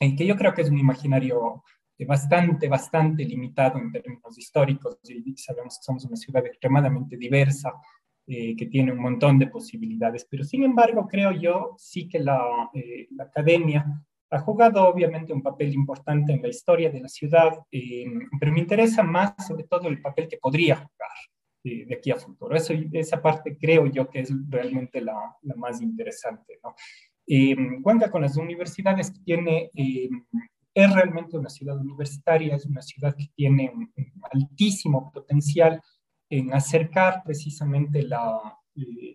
y 0.00 0.14
que 0.14 0.26
yo 0.26 0.36
creo 0.36 0.52
que 0.54 0.62
es 0.62 0.70
un 0.70 0.78
imaginario 0.78 1.64
bastante, 2.06 2.68
bastante 2.68 3.24
limitado 3.24 3.78
en 3.78 3.90
términos 3.90 4.38
históricos, 4.38 4.98
y 5.04 5.36
sabemos 5.36 5.78
que 5.78 5.84
somos 5.84 6.04
una 6.04 6.16
ciudad 6.16 6.46
extremadamente 6.46 7.16
diversa, 7.16 7.72
eh, 8.26 8.54
que 8.54 8.66
tiene 8.66 8.92
un 8.92 9.00
montón 9.00 9.38
de 9.38 9.46
posibilidades, 9.46 10.26
pero 10.30 10.44
sin 10.44 10.62
embargo 10.62 11.08
creo 11.08 11.32
yo 11.32 11.74
sí 11.78 12.06
que 12.06 12.18
la, 12.18 12.38
eh, 12.74 13.08
la 13.12 13.24
academia 13.24 13.86
ha 14.30 14.38
jugado 14.40 14.86
obviamente 14.86 15.32
un 15.32 15.42
papel 15.42 15.72
importante 15.74 16.32
en 16.32 16.42
la 16.42 16.48
historia 16.48 16.90
de 16.90 17.00
la 17.00 17.08
ciudad, 17.08 17.58
eh, 17.72 18.04
pero 18.38 18.52
me 18.52 18.60
interesa 18.60 19.02
más 19.02 19.34
sobre 19.46 19.64
todo 19.64 19.88
el 19.88 20.00
papel 20.02 20.28
que 20.28 20.36
podría 20.36 20.76
jugar 20.76 21.10
eh, 21.64 21.86
de 21.86 21.94
aquí 21.94 22.10
a 22.10 22.16
futuro. 22.16 22.54
Eso, 22.54 22.74
esa 22.92 23.22
parte 23.22 23.56
creo 23.58 23.86
yo 23.86 24.08
que 24.08 24.20
es 24.20 24.32
realmente 24.48 25.00
la, 25.00 25.36
la 25.42 25.54
más 25.56 25.80
interesante. 25.80 26.58
¿no? 26.62 26.74
Eh, 27.26 27.56
con 28.10 28.22
las 28.22 28.36
universidades 28.36 29.12
tiene, 29.24 29.70
es 29.74 30.94
realmente 30.94 31.36
una 31.36 31.48
ciudad 31.48 31.78
universitaria, 31.78 32.56
es 32.56 32.66
una 32.66 32.82
ciudad 32.82 33.14
que 33.16 33.28
tiene 33.34 33.70
un, 33.74 33.92
altísimo 34.30 35.10
potencial 35.12 35.80
en 36.30 36.52
acercar 36.52 37.22
precisamente 37.24 38.02
la, 38.02 38.58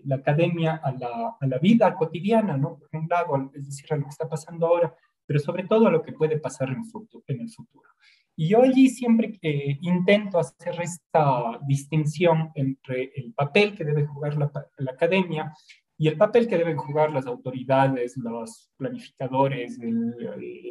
la 0.06 0.16
academia 0.16 0.76
a 0.84 0.92
la, 0.92 1.38
a 1.40 1.48
la, 1.48 1.58
vida 1.60 1.96
cotidiana, 1.96 2.58
¿no? 2.58 2.78
Por 2.78 2.90
un 2.94 3.08
lado, 3.08 3.52
es 3.54 3.66
decir, 3.66 3.86
a 3.94 3.96
lo 3.96 4.04
que 4.04 4.10
está 4.10 4.28
pasando 4.28 4.68
ahora, 4.68 4.96
pero 5.26 5.40
sobre 5.40 5.66
todo 5.66 5.88
a 5.88 5.92
lo 5.92 6.02
que 6.04 6.14
puede 6.14 6.40
pasar 6.40 6.70
en, 6.70 6.78
el 6.78 7.50
futuro. 7.50 7.90
Y 8.36 8.50
yo 8.50 8.62
allí 8.64 8.90
siempre 8.90 9.38
eh, 9.42 9.78
intento 9.82 10.40
hacer 10.40 10.82
esta 10.82 11.60
distinción 11.68 12.52
entre 12.56 13.12
el 13.16 13.34
papel 13.34 13.76
que 13.76 13.84
debe 13.84 14.06
jugar 14.06 14.38
la, 14.38 14.52
academia 14.92 15.54
y 15.98 16.08
el 16.08 16.18
papel 16.18 16.48
que 16.48 16.58
deben 16.58 16.78
jugar 16.78 17.12
las 17.12 17.28
autoridades, 17.28 18.18
los 18.18 18.72
planificadores, 18.76 19.80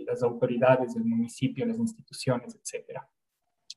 las 0.06 0.22
autoridades 0.22 0.94
del 0.94 1.04
municipio, 1.04 1.64
las 1.64 1.78
instituciones, 1.78 2.54
etc. 2.56 2.98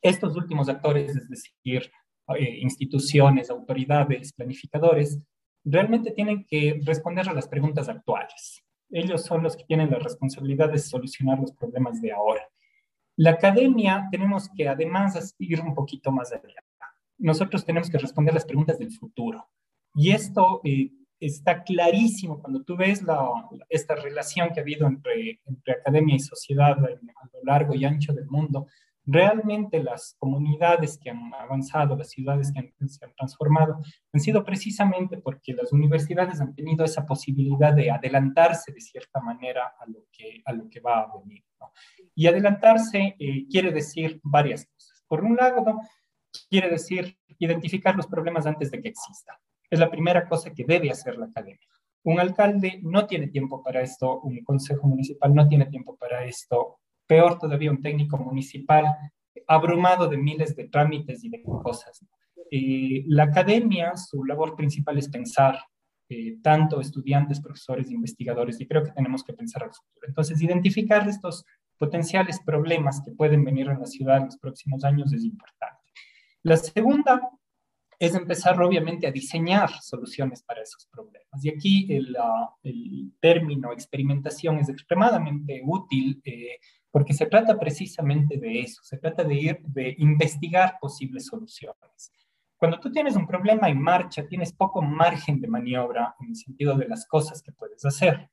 Estos 0.02 0.36
últimos 0.36 0.68
actores, 0.68 1.16
es 1.16 1.30
decir, 1.30 1.92
eh, 2.36 2.58
instituciones, 2.62 3.52
autoridades, 3.52 4.34
planificadores, 4.34 5.22
realmente 5.64 6.12
tienen 6.12 6.46
que 6.46 6.80
responder 6.84 7.30
a 7.30 7.34
las 7.34 7.48
preguntas 7.48 7.88
actuales. 7.88 8.65
Ellos 8.96 9.26
son 9.26 9.44
los 9.44 9.58
que 9.58 9.66
tienen 9.66 9.92
la 9.92 10.00
responsabilidad 10.00 10.72
de 10.72 10.80
solucionar 10.80 11.38
los 11.38 11.52
problemas 11.52 12.02
de 12.02 12.14
ahora. 12.14 12.48
La 13.18 13.32
academia 13.32 14.08
tenemos 14.10 14.50
que 14.56 14.70
además 14.70 15.36
ir 15.38 15.60
un 15.60 15.76
poquito 15.76 16.14
más 16.14 16.32
allá. 16.32 16.64
Nosotros 17.18 17.66
tenemos 17.66 17.90
que 17.90 17.98
responder 17.98 18.34
las 18.34 18.46
preguntas 18.46 18.80
del 18.80 18.94
futuro. 18.94 19.50
Y 19.94 20.12
esto 20.12 20.62
eh, 20.64 20.92
está 21.20 21.62
clarísimo 21.64 22.42
cuando 22.42 22.64
tú 22.64 22.78
ves 22.78 23.02
la, 23.02 23.20
esta 23.68 23.96
relación 23.96 24.52
que 24.54 24.62
ha 24.62 24.64
habido 24.64 24.88
entre, 24.88 25.42
entre 25.46 25.74
academia 25.74 26.16
y 26.16 26.20
sociedad 26.20 26.78
a 26.82 26.90
lo 27.34 27.44
largo 27.44 27.76
y 27.76 27.84
ancho 27.84 28.14
del 28.14 28.28
mundo, 28.28 28.68
realmente 29.06 29.82
las 29.82 30.16
comunidades 30.20 30.98
que 31.02 31.10
han 31.10 31.34
avanzado, 31.34 31.96
las 31.96 32.10
ciudades 32.10 32.52
que 32.52 32.88
se 32.88 33.06
han 33.06 33.14
transformado, 33.16 33.80
han 34.12 34.20
sido 34.20 34.44
precisamente 34.44 35.18
porque 35.18 35.54
las 35.54 35.72
universidades 35.72 36.42
han 36.42 36.56
tenido 36.56 36.86
esa 36.86 37.06
posibilidad 37.06 37.74
de 37.74 37.92
adelantarse 37.92 38.72
de 38.72 38.82
cierta 38.82 39.20
manera 39.22 39.74
a 39.80 39.86
lo 39.88 40.06
que, 40.12 40.42
a 40.46 40.54
lo 40.54 40.70
que 40.70 40.80
va 40.80 41.02
a 41.02 41.12
venir. 41.20 41.44
Y 42.14 42.28
adelantarse 42.28 43.16
eh, 43.20 43.46
quiere 43.50 43.72
decir 43.72 44.20
varias 44.24 44.66
cosas. 44.66 45.04
Por 45.08 45.24
un 45.24 45.36
lado, 45.36 45.80
quiere 46.50 46.70
decir 46.70 47.18
identificar 47.40 47.96
los 47.96 48.08
problemas 48.08 48.46
antes 48.46 48.72
de 48.72 48.82
que 48.82 48.90
existan. 48.90 49.36
Es 49.70 49.80
la 49.80 49.90
primera 49.90 50.28
cosa 50.28 50.52
que 50.54 50.64
debe 50.66 50.92
hacer 50.92 51.18
la 51.18 51.26
academia. 51.26 51.68
Un 52.04 52.20
alcalde 52.20 52.80
no 52.84 53.08
tiene 53.08 53.28
tiempo 53.28 53.64
para 53.64 53.82
esto, 53.82 54.22
un 54.22 54.44
consejo 54.44 54.88
municipal 54.88 55.34
no 55.34 55.48
tiene 55.48 55.66
tiempo 55.66 55.96
para 55.98 56.24
esto, 56.24 56.80
peor 57.08 57.38
todavía 57.40 57.72
un 57.72 57.82
técnico 57.82 58.18
municipal 58.18 58.86
abrumado 59.48 60.08
de 60.08 60.18
miles 60.18 60.56
de 60.56 60.68
trámites 60.68 61.24
y 61.24 61.30
de 61.30 61.42
cosas. 61.44 62.06
Eh, 62.52 63.04
la 63.08 63.24
academia, 63.24 63.96
su 63.96 64.24
labor 64.24 64.56
principal 64.56 64.98
es 64.98 65.10
pensar, 65.10 65.60
eh, 66.10 66.38
tanto 66.42 66.80
estudiantes, 66.80 67.42
profesores, 67.42 67.90
investigadores, 67.92 68.62
y 68.62 68.68
creo 68.68 68.84
que 68.84 68.92
tenemos 68.92 69.24
que 69.24 69.34
pensar 69.34 69.64
al 69.64 69.74
futuro. 69.74 70.08
Entonces, 70.08 70.42
identificar 70.42 71.08
estos 71.08 71.46
potenciales 71.78 72.40
problemas 72.46 73.02
que 73.04 73.12
pueden 73.12 73.44
venir 73.44 73.70
a 73.70 73.78
la 73.78 73.86
ciudad 73.86 74.18
en 74.18 74.26
los 74.26 74.38
próximos 74.38 74.84
años 74.84 75.12
es 75.14 75.24
importante. 75.24 75.92
La 76.44 76.58
segunda 76.58 77.22
es 77.98 78.14
empezar 78.14 78.62
obviamente 78.62 79.08
a 79.08 79.12
diseñar 79.12 79.70
soluciones 79.82 80.44
para 80.44 80.62
esos 80.62 80.86
problemas. 80.88 81.44
Y 81.44 81.50
aquí 81.50 81.88
el, 81.94 82.16
el 82.64 83.14
término 83.20 83.72
experimentación 83.72 84.60
es 84.60 84.70
extremadamente 84.70 85.62
útil 85.66 86.22
eh, 86.24 86.58
porque 86.96 87.14
se 87.14 87.26
trata 87.26 87.60
precisamente 87.60 88.38
de 88.38 88.62
eso, 88.62 88.82
se 88.82 88.98
trata 88.98 89.26
de 89.26 89.36
ir, 89.36 89.60
de 89.64 89.96
investigar 89.98 90.78
posibles 90.80 91.26
soluciones. 91.26 92.14
Cuando 92.56 92.80
tú 92.80 92.90
tienes 92.90 93.18
un 93.18 93.28
problema 93.28 93.68
en 93.68 93.82
marcha, 93.82 94.26
tienes 94.26 94.54
poco 94.54 94.82
margen 94.82 95.42
de 95.42 95.50
maniobra 95.50 96.16
en 96.22 96.30
el 96.30 96.38
sentido 96.38 96.78
de 96.78 96.88
las 96.88 97.06
cosas 97.06 97.42
que 97.44 97.52
puedes 97.52 97.84
hacer. 97.84 98.30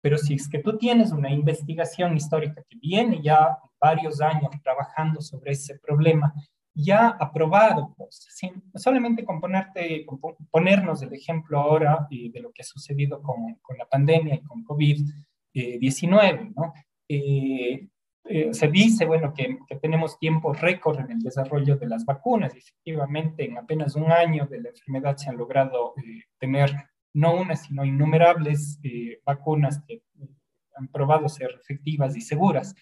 Pero 0.00 0.16
si 0.16 0.32
es 0.32 0.48
que 0.48 0.60
tú 0.60 0.78
tienes 0.78 1.12
una 1.12 1.30
investigación 1.30 2.16
histórica 2.16 2.62
que 2.66 2.78
viene 2.80 3.20
ya 3.22 3.58
varios 3.78 4.22
años 4.22 4.52
trabajando 4.62 5.20
sobre 5.20 5.52
ese 5.52 5.78
problema, 5.78 6.32
ya 6.74 7.08
aprobado, 7.08 7.92
pues, 7.94 8.26
sin, 8.30 8.64
solamente 8.74 9.22
con, 9.22 9.38
ponerte, 9.38 10.06
ponernos 10.50 11.02
el 11.02 11.12
ejemplo 11.12 11.60
ahora 11.60 12.06
eh, 12.10 12.30
de 12.32 12.40
lo 12.40 12.52
que 12.52 12.62
ha 12.62 12.64
sucedido 12.64 13.20
con, 13.20 13.56
con 13.60 13.76
la 13.76 13.84
pandemia 13.84 14.36
y 14.36 14.40
con 14.40 14.64
COVID-19, 14.64 16.54
¿no? 16.56 16.72
Eh, 17.06 17.86
eh, 18.28 18.52
se 18.52 18.68
dice, 18.68 19.06
bueno, 19.06 19.32
que, 19.34 19.58
tenemos 19.80 20.18
tiempo 20.18 20.52
récord 20.52 21.00
en 21.00 21.10
el 21.10 21.20
desarrollo 21.20 21.76
de 21.76 21.88
las 21.88 22.04
vacunas. 22.04 22.54
Efectivamente, 22.54 23.44
en 23.44 23.56
apenas 23.56 23.96
un 23.96 24.12
año 24.12 24.46
de 24.46 24.60
la 24.60 24.68
enfermedad 24.68 25.16
se 25.16 25.30
han 25.30 25.36
logrado 25.36 25.94
eh, 25.96 26.24
tener 26.38 26.70
no 27.14 27.34
una, 27.34 27.56
sino 27.56 27.84
innumerables 27.84 28.78
eh, 28.82 29.20
vacunas 29.24 29.82
que 29.86 30.02
han 30.76 30.88
probado 30.88 31.28
ser 31.28 31.50
efectivas 31.60 32.16
y 32.16 32.20
seguras. 32.20 32.74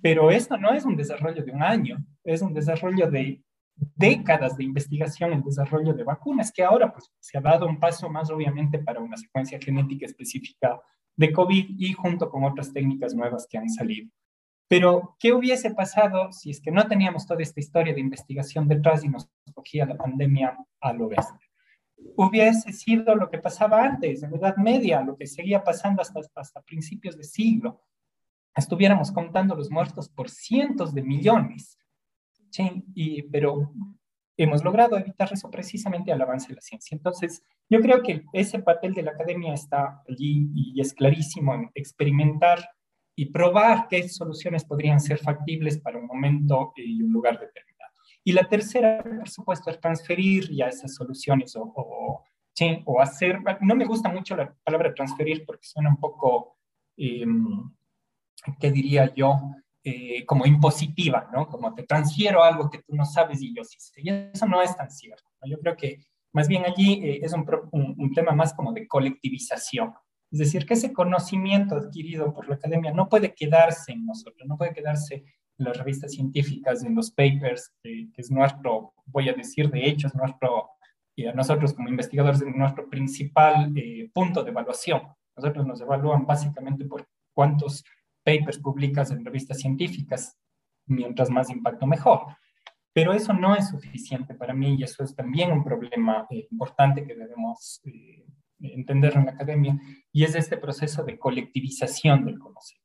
Pero 0.00 0.30
esto 0.30 0.56
no 0.58 0.72
es 0.72 0.84
un 0.84 0.96
desarrollo 0.96 1.42
de 1.42 1.52
un 1.52 1.62
año, 1.62 1.98
es 2.24 2.42
un 2.42 2.52
desarrollo 2.52 3.10
de 3.10 3.42
décadas 3.74 4.56
de 4.56 4.64
investigación 4.64 5.32
en 5.32 5.42
desarrollo 5.42 5.94
de 5.94 6.04
vacunas, 6.04 6.52
que 6.52 6.62
ahora 6.62 6.92
pues, 6.92 7.10
se 7.18 7.38
ha 7.38 7.40
dado 7.40 7.66
un 7.66 7.80
paso 7.80 8.08
más 8.10 8.30
obviamente 8.30 8.78
para 8.78 9.00
una 9.00 9.16
secuencia 9.16 9.58
genética 9.58 10.06
específica 10.06 10.80
de 11.16 11.32
COVID 11.32 11.76
y 11.78 11.92
junto 11.92 12.30
con 12.30 12.44
otras 12.44 12.72
técnicas 12.72 13.14
nuevas 13.14 13.46
que 13.50 13.58
han 13.58 13.68
salido. 13.68 14.10
Pero, 14.68 15.16
¿qué 15.18 15.32
hubiese 15.32 15.72
pasado 15.72 16.32
si 16.32 16.50
es 16.50 16.60
que 16.60 16.70
no 16.70 16.86
teníamos 16.86 17.26
toda 17.26 17.42
esta 17.42 17.60
historia 17.60 17.92
de 17.92 18.00
investigación 18.00 18.68
detrás 18.68 19.04
y 19.04 19.08
nos 19.08 19.28
cogía 19.52 19.84
la 19.84 19.96
pandemia 19.96 20.56
a 20.80 20.92
lo 20.92 21.08
bestia? 21.08 21.48
Hubiese 22.16 22.72
sido 22.72 23.14
lo 23.14 23.30
que 23.30 23.38
pasaba 23.38 23.84
antes, 23.84 24.22
en 24.22 24.32
la 24.32 24.38
Edad 24.38 24.56
Media, 24.56 25.02
lo 25.02 25.16
que 25.16 25.26
seguía 25.26 25.62
pasando 25.62 26.02
hasta, 26.02 26.20
hasta 26.34 26.62
principios 26.62 27.16
de 27.16 27.24
siglo. 27.24 27.82
Estuviéramos 28.56 29.12
contando 29.12 29.54
los 29.54 29.70
muertos 29.70 30.08
por 30.08 30.30
cientos 30.30 30.94
de 30.94 31.02
millones. 31.02 31.78
¿sí? 32.50 32.84
Y, 32.94 33.22
pero 33.22 33.72
hemos 34.36 34.64
logrado 34.64 34.96
evitar 34.96 35.32
eso 35.32 35.50
precisamente 35.50 36.12
al 36.12 36.20
avance 36.20 36.48
de 36.48 36.54
la 36.54 36.60
ciencia. 36.60 36.94
Entonces, 36.94 37.42
yo 37.68 37.80
creo 37.80 38.02
que 38.02 38.24
ese 38.32 38.58
papel 38.60 38.94
de 38.94 39.02
la 39.02 39.12
academia 39.12 39.54
está 39.54 40.02
allí 40.08 40.50
y 40.54 40.80
es 40.80 40.94
clarísimo 40.94 41.54
en 41.54 41.70
experimentar 41.74 42.68
y 43.14 43.26
probar 43.26 43.88
qué 43.88 44.08
soluciones 44.08 44.64
podrían 44.64 45.00
ser 45.00 45.18
factibles 45.18 45.78
para 45.78 45.98
un 45.98 46.06
momento 46.06 46.72
y 46.76 47.02
un 47.02 47.12
lugar 47.12 47.38
determinado. 47.38 47.92
Y 48.24 48.32
la 48.32 48.48
tercera, 48.48 49.02
por 49.02 49.28
supuesto, 49.28 49.70
es 49.70 49.80
transferir 49.80 50.50
ya 50.50 50.68
esas 50.68 50.94
soluciones 50.94 51.54
o, 51.56 51.62
o, 51.62 52.24
o 52.84 53.00
hacer, 53.00 53.40
no 53.60 53.74
me 53.74 53.84
gusta 53.84 54.08
mucho 54.08 54.36
la 54.36 54.54
palabra 54.64 54.94
transferir 54.94 55.44
porque 55.44 55.66
suena 55.66 55.90
un 55.90 55.96
poco, 55.96 56.56
eh, 56.96 57.26
¿qué 58.60 58.70
diría 58.70 59.12
yo? 59.14 59.38
Eh, 59.84 60.24
como 60.26 60.46
impositiva, 60.46 61.28
¿no? 61.32 61.48
Como 61.48 61.74
te 61.74 61.82
transfiero 61.82 62.44
algo 62.44 62.70
que 62.70 62.78
tú 62.78 62.94
no 62.94 63.04
sabes 63.04 63.42
y 63.42 63.52
yo 63.52 63.64
sí 63.64 63.80
sé. 63.80 64.00
Y 64.00 64.10
eso 64.10 64.46
no 64.46 64.62
es 64.62 64.76
tan 64.76 64.88
cierto. 64.88 65.24
Yo 65.44 65.58
creo 65.58 65.76
que 65.76 66.06
más 66.32 66.46
bien 66.46 66.64
allí 66.64 67.04
eh, 67.04 67.20
es 67.20 67.32
un, 67.32 67.44
un, 67.72 68.14
tema 68.14 68.30
más 68.30 68.54
como 68.54 68.72
de 68.72 68.86
colectivización. 68.86 69.92
Es 70.32 70.38
decir, 70.38 70.64
que 70.64 70.74
ese 70.74 70.94
conocimiento 70.94 71.76
adquirido 71.76 72.32
por 72.32 72.48
la 72.48 72.54
academia 72.54 72.90
no 72.90 73.10
puede 73.10 73.34
quedarse 73.34 73.92
en 73.92 74.06
nosotros, 74.06 74.48
no 74.48 74.56
puede 74.56 74.72
quedarse 74.72 75.16
en 75.16 75.64
las 75.66 75.76
revistas 75.76 76.12
científicas, 76.12 76.82
en 76.82 76.94
los 76.94 77.10
papers, 77.10 77.70
que 77.82 78.08
es 78.16 78.30
nuestro, 78.30 78.94
voy 79.04 79.28
a 79.28 79.34
decir 79.34 79.70
de 79.70 79.86
hecho, 79.86 80.06
es 80.06 80.14
nuestro, 80.14 80.70
y 81.14 81.26
a 81.26 81.34
nosotros 81.34 81.74
como 81.74 81.90
investigadores, 81.90 82.40
es 82.40 82.56
nuestro 82.56 82.88
principal 82.88 83.76
eh, 83.76 84.10
punto 84.14 84.42
de 84.42 84.50
evaluación. 84.50 85.02
Nosotros 85.36 85.66
nos 85.66 85.82
evalúan 85.82 86.24
básicamente 86.24 86.86
por 86.86 87.06
cuántos 87.34 87.84
papers 88.24 88.58
publicas 88.58 89.10
en 89.10 89.26
revistas 89.26 89.58
científicas, 89.58 90.38
mientras 90.86 91.28
más 91.28 91.50
impacto 91.50 91.86
mejor. 91.86 92.20
Pero 92.94 93.12
eso 93.12 93.34
no 93.34 93.54
es 93.54 93.68
suficiente 93.68 94.34
para 94.34 94.54
mí 94.54 94.76
y 94.78 94.82
eso 94.82 95.04
es 95.04 95.14
también 95.14 95.52
un 95.52 95.62
problema 95.62 96.26
eh, 96.30 96.46
importante 96.50 97.04
que 97.04 97.14
debemos 97.14 97.82
eh, 97.84 98.24
entender 98.60 99.14
en 99.16 99.26
la 99.26 99.32
academia 99.32 99.78
y 100.12 100.24
es 100.24 100.34
este 100.34 100.56
proceso 100.56 101.02
de 101.02 101.18
colectivización 101.18 102.24
del 102.24 102.38
conocimiento. 102.38 102.82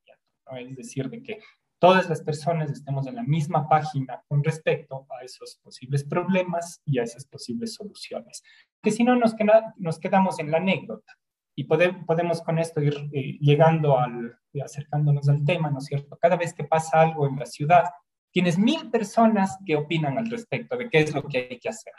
Es 0.58 0.76
decir, 0.76 1.10
de 1.10 1.22
que 1.22 1.40
todas 1.80 2.10
las 2.10 2.22
personas 2.22 2.72
estemos 2.72 3.06
en 3.08 3.16
la 3.16 3.24
misma 3.24 3.68
página 3.68 4.24
con 4.28 4.44
respecto 4.44 5.06
a 5.10 5.24
esos 5.24 5.60
posibles 5.62 6.04
problemas 6.04 6.82
y 6.86 7.00
a 7.00 7.04
esas 7.04 7.26
posibles 7.26 7.74
soluciones. 7.74 8.42
Que 8.82 8.92
si 8.92 9.04
no, 9.04 9.16
nos, 9.16 9.36
nos 9.78 10.00
quedamos 10.00 10.40
en 10.40 10.52
la 10.52 10.58
anécdota 10.58 11.14
y 11.56 11.64
podemos 11.66 12.42
con 12.44 12.60
esto 12.60 12.82
ir 12.82 12.96
eh, 13.12 13.38
llegando 13.40 13.98
al, 14.00 14.38
acercándonos 14.64 15.28
al 15.28 15.44
tema, 15.44 15.70
¿no 15.70 15.80
es 15.80 15.86
cierto? 15.86 16.18
Cada 16.22 16.38
vez 16.38 16.54
que 16.54 16.64
pasa 16.64 17.02
algo 17.02 17.28
en 17.28 17.38
la 17.38 17.46
ciudad, 17.46 17.86
tienes 18.32 18.58
mil 18.60 18.92
personas 18.92 19.58
que 19.66 19.76
opinan 19.76 20.18
al 20.18 20.30
respecto 20.30 20.78
de 20.78 20.90
qué 20.90 21.00
es 21.00 21.16
lo 21.16 21.24
que 21.24 21.48
hay 21.50 21.60
que 21.60 21.70
hacer, 21.70 21.94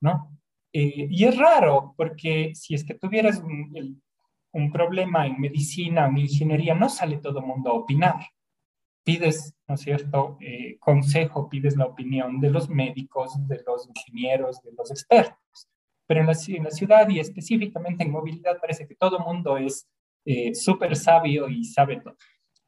¿no? 0.00 0.38
Eh, 0.74 1.06
y 1.10 1.24
es 1.24 1.36
raro, 1.36 1.94
porque 1.96 2.52
si 2.54 2.74
es 2.74 2.84
que 2.84 2.94
tuvieras 2.94 3.38
un, 3.38 4.02
un 4.52 4.70
problema 4.70 5.26
en 5.26 5.40
medicina 5.40 6.06
o 6.06 6.08
en 6.10 6.18
ingeniería, 6.18 6.74
no 6.74 6.88
sale 6.88 7.18
todo 7.18 7.40
el 7.40 7.46
mundo 7.46 7.70
a 7.70 7.74
opinar. 7.74 8.20
Pides, 9.04 9.54
¿no 9.66 9.74
es 9.74 9.80
cierto?, 9.80 10.36
eh, 10.40 10.78
consejo, 10.78 11.48
pides 11.48 11.76
la 11.76 11.86
opinión 11.86 12.40
de 12.40 12.50
los 12.50 12.68
médicos, 12.68 13.32
de 13.48 13.62
los 13.66 13.88
ingenieros, 13.88 14.62
de 14.62 14.72
los 14.72 14.90
expertos 14.90 15.68
pero 16.12 16.20
en 16.20 16.26
la, 16.26 16.36
en 16.48 16.64
la 16.64 16.70
ciudad 16.70 17.08
y 17.08 17.20
específicamente 17.20 18.04
en 18.04 18.10
movilidad 18.10 18.60
parece 18.60 18.86
que 18.86 18.94
todo 18.94 19.18
el 19.18 19.24
mundo 19.24 19.56
es 19.56 19.88
eh, 20.26 20.54
súper 20.54 20.94
sabio 20.94 21.48
y 21.48 21.64
sabe 21.64 22.00
todo. 22.00 22.16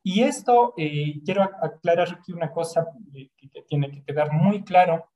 Y 0.02 0.22
esto, 0.22 0.72
eh, 0.78 1.20
quiero 1.24 1.42
aclarar 1.42 2.08
aquí 2.10 2.32
una 2.32 2.50
cosa 2.50 2.86
eh, 3.14 3.28
que, 3.36 3.50
que, 3.50 3.62
tiene 3.62 3.90
que 3.90 4.02
quedar 4.02 4.32
muy 4.32 4.62
claro, 4.64 5.10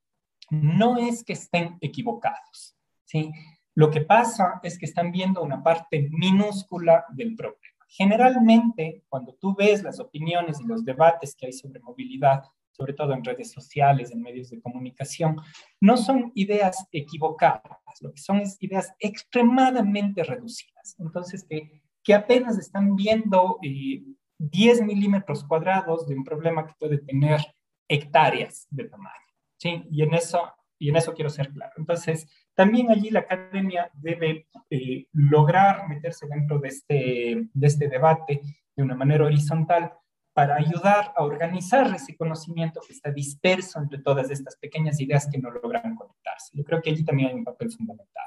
no 0.50 0.98
es 0.98 1.24
que 1.24 1.34
estén 1.34 1.78
equivocados, 1.80 2.76
¿sí? 3.04 3.30
Lo 3.78 3.92
que 3.92 4.00
pasa 4.00 4.58
es 4.64 4.76
que 4.76 4.86
están 4.86 5.12
viendo 5.12 5.40
una 5.40 5.62
parte 5.62 6.08
minúscula 6.10 7.04
del 7.10 7.36
problema. 7.36 7.78
Generalmente, 7.86 9.04
cuando 9.08 9.34
tú 9.34 9.54
ves 9.56 9.84
las 9.84 10.00
opiniones 10.00 10.60
y 10.60 10.66
los 10.66 10.84
debates 10.84 11.36
que 11.36 11.46
hay 11.46 11.52
sobre 11.52 11.78
movilidad, 11.78 12.42
sobre 12.72 12.92
todo 12.92 13.12
en 13.12 13.22
redes 13.22 13.52
sociales, 13.52 14.10
en 14.10 14.20
medios 14.20 14.50
de 14.50 14.60
comunicación, 14.60 15.36
no 15.80 15.96
son 15.96 16.32
ideas 16.34 16.88
equivocadas, 16.90 17.78
lo 18.00 18.10
que 18.12 18.20
son 18.20 18.40
es 18.40 18.60
ideas 18.60 18.92
extremadamente 18.98 20.24
reducidas. 20.24 20.96
Entonces, 20.98 21.46
que, 21.48 21.80
que 22.02 22.14
apenas 22.14 22.58
están 22.58 22.96
viendo 22.96 23.60
10 23.62 24.80
eh, 24.80 24.84
milímetros 24.84 25.44
cuadrados 25.44 26.08
de 26.08 26.16
un 26.16 26.24
problema 26.24 26.66
que 26.66 26.74
puede 26.80 26.98
tener 26.98 27.40
hectáreas 27.86 28.66
de 28.70 28.88
tamaño. 28.88 29.14
¿sí? 29.56 29.84
Y, 29.88 30.02
en 30.02 30.14
eso, 30.14 30.52
y 30.80 30.88
en 30.88 30.96
eso 30.96 31.14
quiero 31.14 31.30
ser 31.30 31.52
claro. 31.52 31.74
Entonces, 31.76 32.26
también 32.58 32.90
allí 32.90 33.10
la 33.10 33.20
academia 33.20 33.88
debe 33.94 34.48
eh, 34.68 35.06
lograr 35.12 35.88
meterse 35.88 36.26
dentro 36.26 36.58
de 36.58 36.68
este, 36.68 37.48
de 37.54 37.66
este 37.68 37.86
debate 37.86 38.40
de 38.74 38.82
una 38.82 38.96
manera 38.96 39.26
horizontal 39.26 39.92
para 40.32 40.56
ayudar 40.56 41.12
a 41.16 41.22
organizar 41.22 41.86
ese 41.94 42.16
conocimiento 42.16 42.80
que 42.84 42.94
está 42.94 43.12
disperso 43.12 43.78
entre 43.78 44.00
todas 44.00 44.28
estas 44.32 44.56
pequeñas 44.56 45.00
ideas 45.00 45.28
que 45.30 45.38
no 45.38 45.52
logran 45.52 45.94
conectarse. 45.94 46.50
Yo 46.52 46.64
creo 46.64 46.82
que 46.82 46.90
allí 46.90 47.04
también 47.04 47.28
hay 47.28 47.34
un 47.36 47.44
papel 47.44 47.70
fundamental. 47.70 48.26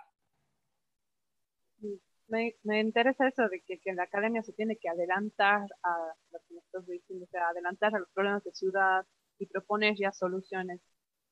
Me, 2.30 2.56
me 2.63 2.80
interesa 2.80 3.28
eso 3.28 3.50
de 3.50 3.62
que, 3.67 3.94
la 3.94 4.04
academia 4.04 4.44
se 4.44 4.54
tiene 4.54 4.78
que 4.78 4.88
adelantar 4.88 5.67
a 5.84 6.15
adelantar 7.50 7.96
a 7.96 8.00
los 8.00 8.10
problemas 8.12 8.46
de 8.46 8.54
ciudad 8.54 9.06
y 9.39 9.48
proponer 9.48 9.96
ya 9.98 10.13
soluciones. 10.13 10.80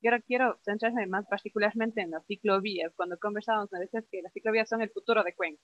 Y 0.01 0.07
ahora 0.07 0.21
quiero 0.21 0.57
centrarme 0.63 1.07
más 1.07 1.25
particularmente 1.27 2.01
en 2.01 2.11
las 2.11 2.25
ciclovías. 2.25 2.93
Cuando 2.95 3.17
conversábamos 3.17 3.71
me 3.71 3.79
decías 3.79 4.05
que 4.09 4.21
las 4.21 4.33
ciclovías 4.33 4.69
son 4.69 4.81
el 4.81 4.89
futuro 4.91 5.23
de 5.23 5.35
Cuenca. 5.35 5.61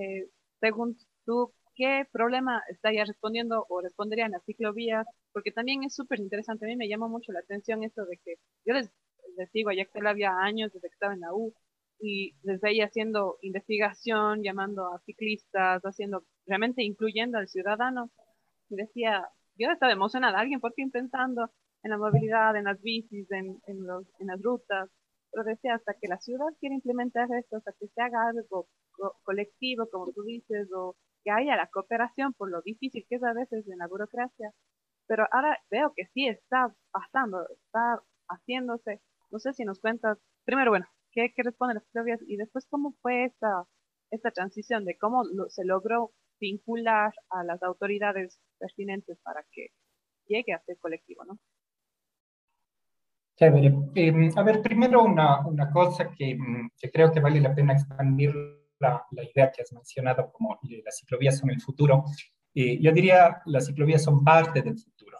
Eh, 0.00 0.28
según 0.60 0.96
tú, 1.24 1.52
qué 1.74 2.06
problema 2.12 2.62
estaría 2.68 3.04
respondiendo 3.04 3.66
o 3.68 3.80
responderían 3.80 4.32
las 4.32 4.44
ciclovías, 4.44 5.06
porque 5.32 5.52
también 5.52 5.84
es 5.84 5.94
súper 5.94 6.20
interesante. 6.20 6.66
A 6.66 6.68
mí 6.68 6.76
me 6.76 6.88
llama 6.88 7.08
mucho 7.08 7.32
la 7.32 7.40
atención 7.40 7.84
esto 7.84 8.04
de 8.06 8.18
que 8.24 8.36
yo 8.64 8.74
les, 8.74 8.90
les 9.36 9.50
digo, 9.52 9.72
ya 9.72 9.84
que 9.86 10.06
había 10.06 10.32
años 10.38 10.72
desde 10.72 10.88
que 10.88 10.94
estaba 10.94 11.14
en 11.14 11.20
la 11.20 11.34
U 11.34 11.54
y 12.00 12.34
les 12.42 12.60
veía 12.60 12.86
haciendo 12.86 13.38
investigación, 13.42 14.42
llamando 14.42 14.86
a 14.92 15.00
ciclistas, 15.06 15.82
haciendo, 15.82 16.24
realmente 16.46 16.82
incluyendo 16.82 17.38
al 17.38 17.48
ciudadano. 17.48 18.10
Decía, 18.68 19.28
yo 19.56 19.70
estaba 19.70 19.92
emocionada, 19.92 20.38
alguien 20.40 20.60
por 20.60 20.74
fin 20.74 20.90
pensando 20.90 21.50
en 21.84 21.90
la 21.90 21.98
movilidad, 21.98 22.56
en 22.56 22.64
las 22.64 22.80
bicis, 22.80 23.30
en, 23.30 23.60
en, 23.66 23.86
los, 23.86 24.06
en 24.18 24.28
las 24.28 24.42
rutas, 24.42 24.90
pero 25.30 25.44
decía, 25.44 25.74
hasta 25.74 25.94
que 25.94 26.08
la 26.08 26.18
ciudad 26.18 26.46
quiere 26.58 26.76
implementar 26.76 27.28
esto, 27.32 27.58
hasta 27.58 27.72
que 27.78 27.88
se 27.88 28.00
haga 28.00 28.28
algo 28.28 28.68
colectivo, 29.22 29.88
como 29.90 30.12
tú 30.12 30.22
dices, 30.22 30.68
o 30.74 30.96
que 31.22 31.30
haya 31.30 31.56
la 31.56 31.68
cooperación 31.68 32.32
por 32.34 32.50
lo 32.50 32.62
difícil 32.62 33.04
que 33.08 33.16
es 33.16 33.22
a 33.22 33.32
veces 33.34 33.68
en 33.68 33.78
la 33.78 33.86
burocracia, 33.86 34.52
pero 35.06 35.26
ahora 35.30 35.58
veo 35.70 35.92
que 35.94 36.06
sí 36.14 36.26
está 36.26 36.74
pasando, 36.90 37.46
está 37.50 38.00
haciéndose. 38.28 39.00
No 39.30 39.38
sé 39.38 39.52
si 39.52 39.64
nos 39.64 39.80
cuentas, 39.80 40.18
primero, 40.44 40.70
bueno, 40.70 40.86
qué, 41.12 41.32
qué 41.34 41.42
responden 41.42 41.76
las 41.76 41.86
propias 41.92 42.20
y 42.26 42.36
después 42.36 42.66
cómo 42.70 42.94
fue 43.02 43.24
esta, 43.24 43.64
esta 44.10 44.30
transición 44.30 44.84
de 44.84 44.96
cómo 44.96 45.24
se 45.48 45.64
logró 45.64 46.12
vincular 46.40 47.12
a 47.30 47.44
las 47.44 47.62
autoridades 47.62 48.40
pertinentes 48.58 49.18
para 49.22 49.44
que 49.52 49.68
llegue 50.26 50.52
a 50.54 50.62
ser 50.64 50.78
colectivo, 50.78 51.24
¿no? 51.24 51.38
Chévere. 53.36 53.74
Eh, 53.94 54.30
a 54.36 54.42
ver, 54.42 54.62
primero 54.62 55.02
una, 55.02 55.44
una 55.46 55.70
cosa 55.70 56.10
que, 56.10 56.38
que, 56.78 56.90
creo 56.90 57.10
que 57.10 57.20
vale 57.20 57.40
la 57.40 57.54
pena 57.54 57.72
expandir 57.72 58.32
la, 58.78 59.06
idea 59.22 59.50
que 59.50 59.62
has 59.62 59.72
mencionado 59.72 60.30
como 60.32 60.58
eh, 60.68 60.82
las 60.84 60.98
ciclovías 60.98 61.38
son 61.38 61.50
el 61.50 61.60
futuro. 61.60 62.04
Eh, 62.54 62.78
yo 62.80 62.92
diría 62.92 63.42
las 63.46 63.66
ciclovías 63.66 64.02
son 64.02 64.22
parte 64.24 64.62
del 64.62 64.78
futuro. 64.78 65.18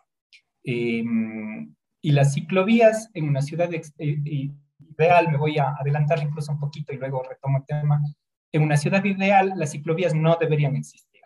Em, 0.62 1.74
y 2.00 2.12
las 2.12 2.34
ciclovías 2.34 3.10
en 3.14 3.28
una 3.28 3.42
ciudad 3.42 3.72
eh, 3.72 3.82
ideal, 3.98 5.30
me 5.30 5.38
voy 5.38 5.58
a 5.58 5.74
adelantar 5.78 6.22
incluso 6.22 6.52
un 6.52 6.60
poquito 6.60 6.92
y 6.92 6.98
luego 6.98 7.22
retomo 7.22 7.58
el 7.58 7.66
tema, 7.66 8.00
en 8.52 8.62
una 8.62 8.76
ciudad 8.76 9.04
ideal 9.04 9.52
las 9.56 9.72
ciclovías 9.72 10.14
no 10.14 10.36
deberían 10.36 10.76
existir. 10.76 11.22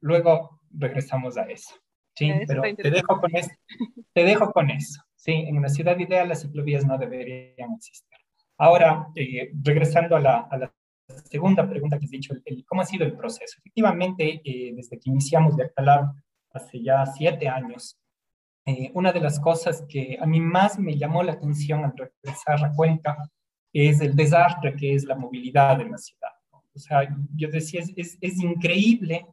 Luego 0.00 0.60
regresamos 0.70 1.36
a 1.36 1.42
eso. 1.44 1.74
Sí, 2.14 2.30
pero 2.46 2.62
te 2.76 2.90
dejo 2.90 3.20
con. 3.20 3.30
Te 4.12 4.24
dejo 4.24 4.52
con 4.52 4.70
eso. 4.70 5.02
Sí, 5.24 5.30
en 5.30 5.56
una 5.56 5.68
ciudad 5.68 5.96
ideal 6.00 6.28
las 6.28 6.40
ciclovías 6.42 6.84
no 6.84 6.98
deberían 6.98 7.74
existir. 7.74 8.18
Ahora, 8.58 9.06
regresando 9.62 10.16
a 10.16 10.20
la, 10.20 10.40
a 10.50 10.56
la, 10.56 10.74
segunda 11.30 11.68
pregunta 11.68 11.96
que 11.96 12.06
has 12.06 12.10
dicho, 12.10 12.34
el, 12.44 12.64
¿cómo 12.64 12.82
ha 12.82 12.86
sido 12.86 13.04
el 13.04 13.16
proceso? 13.16 13.58
Efectivamente, 13.60 14.42
eh, 14.44 14.72
desde 14.74 14.98
que 14.98 15.10
iniciamos 15.10 15.56
de 15.56 15.66
Actalab 15.66 16.06
hace 16.52 16.82
ya 16.82 17.06
siete 17.06 17.48
años, 17.48 18.00
eh, 18.66 18.90
una 18.94 19.12
de 19.12 19.20
las 19.20 19.38
cosas 19.38 19.84
que 19.88 20.18
a 20.20 20.26
mí 20.26 20.40
más 20.40 20.76
me 20.80 20.98
llamó 20.98 21.22
la 21.22 21.34
atención 21.34 21.84
al 21.84 21.94
regresar 21.96 22.64
a 22.64 22.74
Cuenca 22.74 23.16
es 23.72 24.00
el 24.00 24.16
desastre 24.16 24.74
que 24.74 24.92
es 24.96 25.04
la 25.04 25.14
movilidad 25.14 25.80
en 25.80 25.92
la 25.92 25.98
ciudad. 25.98 26.32
O 26.50 26.78
sea, 26.80 27.08
yo 27.36 27.48
decía, 27.48 27.80
es, 27.80 27.92
es, 27.94 28.18
es 28.20 28.42
increíble, 28.42 29.24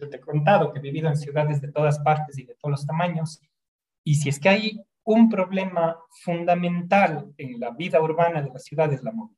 yo 0.00 0.08
te 0.08 0.16
he 0.16 0.20
contado 0.20 0.72
que 0.72 0.80
he 0.80 0.82
vivido 0.82 1.08
en 1.08 1.16
ciudades 1.16 1.60
de 1.60 1.70
todas 1.70 2.00
partes 2.00 2.36
y 2.36 2.44
de 2.44 2.56
todos 2.56 2.72
los 2.72 2.86
tamaños, 2.86 3.40
y 4.02 4.16
si 4.16 4.28
es 4.28 4.40
que 4.40 4.48
hay 4.48 4.85
un 5.06 5.28
problema 5.28 5.96
fundamental 6.22 7.32
en 7.38 7.60
la 7.60 7.70
vida 7.70 8.00
urbana 8.00 8.42
de 8.42 8.50
la 8.50 8.58
ciudad 8.58 8.92
es 8.92 9.02
la 9.02 9.12
movilidad. 9.12 9.36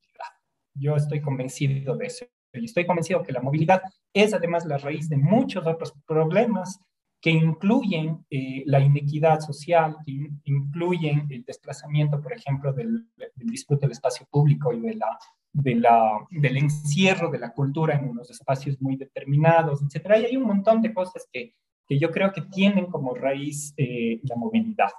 Yo 0.75 0.97
estoy 0.97 1.21
convencido 1.21 1.97
de 1.97 2.07
eso. 2.07 2.27
Y 2.55 2.65
estoy 2.65 2.87
convencido 2.87 3.23
que 3.23 3.33
la 3.33 3.43
movilidad 3.43 3.83
es 4.13 4.33
además 4.33 4.65
la 4.65 4.79
raíz 4.79 5.09
de 5.11 5.19
muchos 5.19 5.67
otros 5.67 5.93
problemas 6.07 6.81
que 7.21 7.31
incluyen 7.31 8.25
eh, 8.31 8.63
la 8.65 8.81
inequidad 8.81 9.41
social, 9.41 9.97
que 10.07 10.31
incluyen 10.45 11.27
el 11.31 11.45
desplazamiento, 11.45 12.23
por 12.23 12.33
ejemplo, 12.33 12.73
del, 12.73 13.07
disfrute 13.35 13.83
del 13.83 13.93
espacio 13.93 14.27
público 14.31 14.73
y 14.73 14.81
de 14.81 14.95
la, 14.95 15.19
de 15.53 15.75
la, 15.75 16.27
del 16.31 16.57
encierro 16.57 17.31
de 17.31 17.41
la 17.41 17.53
cultura 17.53 17.97
en 17.97 18.09
unos 18.09 18.31
espacios 18.31 18.81
muy 18.81 18.97
determinados, 18.97 19.83
etc. 19.83 20.07
Y 20.23 20.25
hay 20.27 20.37
un 20.37 20.45
montón 20.45 20.81
de 20.81 20.95
cosas 20.95 21.29
que, 21.31 21.55
que 21.87 21.99
yo 21.99 22.11
creo 22.11 22.33
que 22.33 22.43
tienen 22.43 22.87
como 22.87 23.15
raíz 23.15 23.75
eh, 23.77 24.21
la 24.23 24.37
movilidad. 24.37 24.91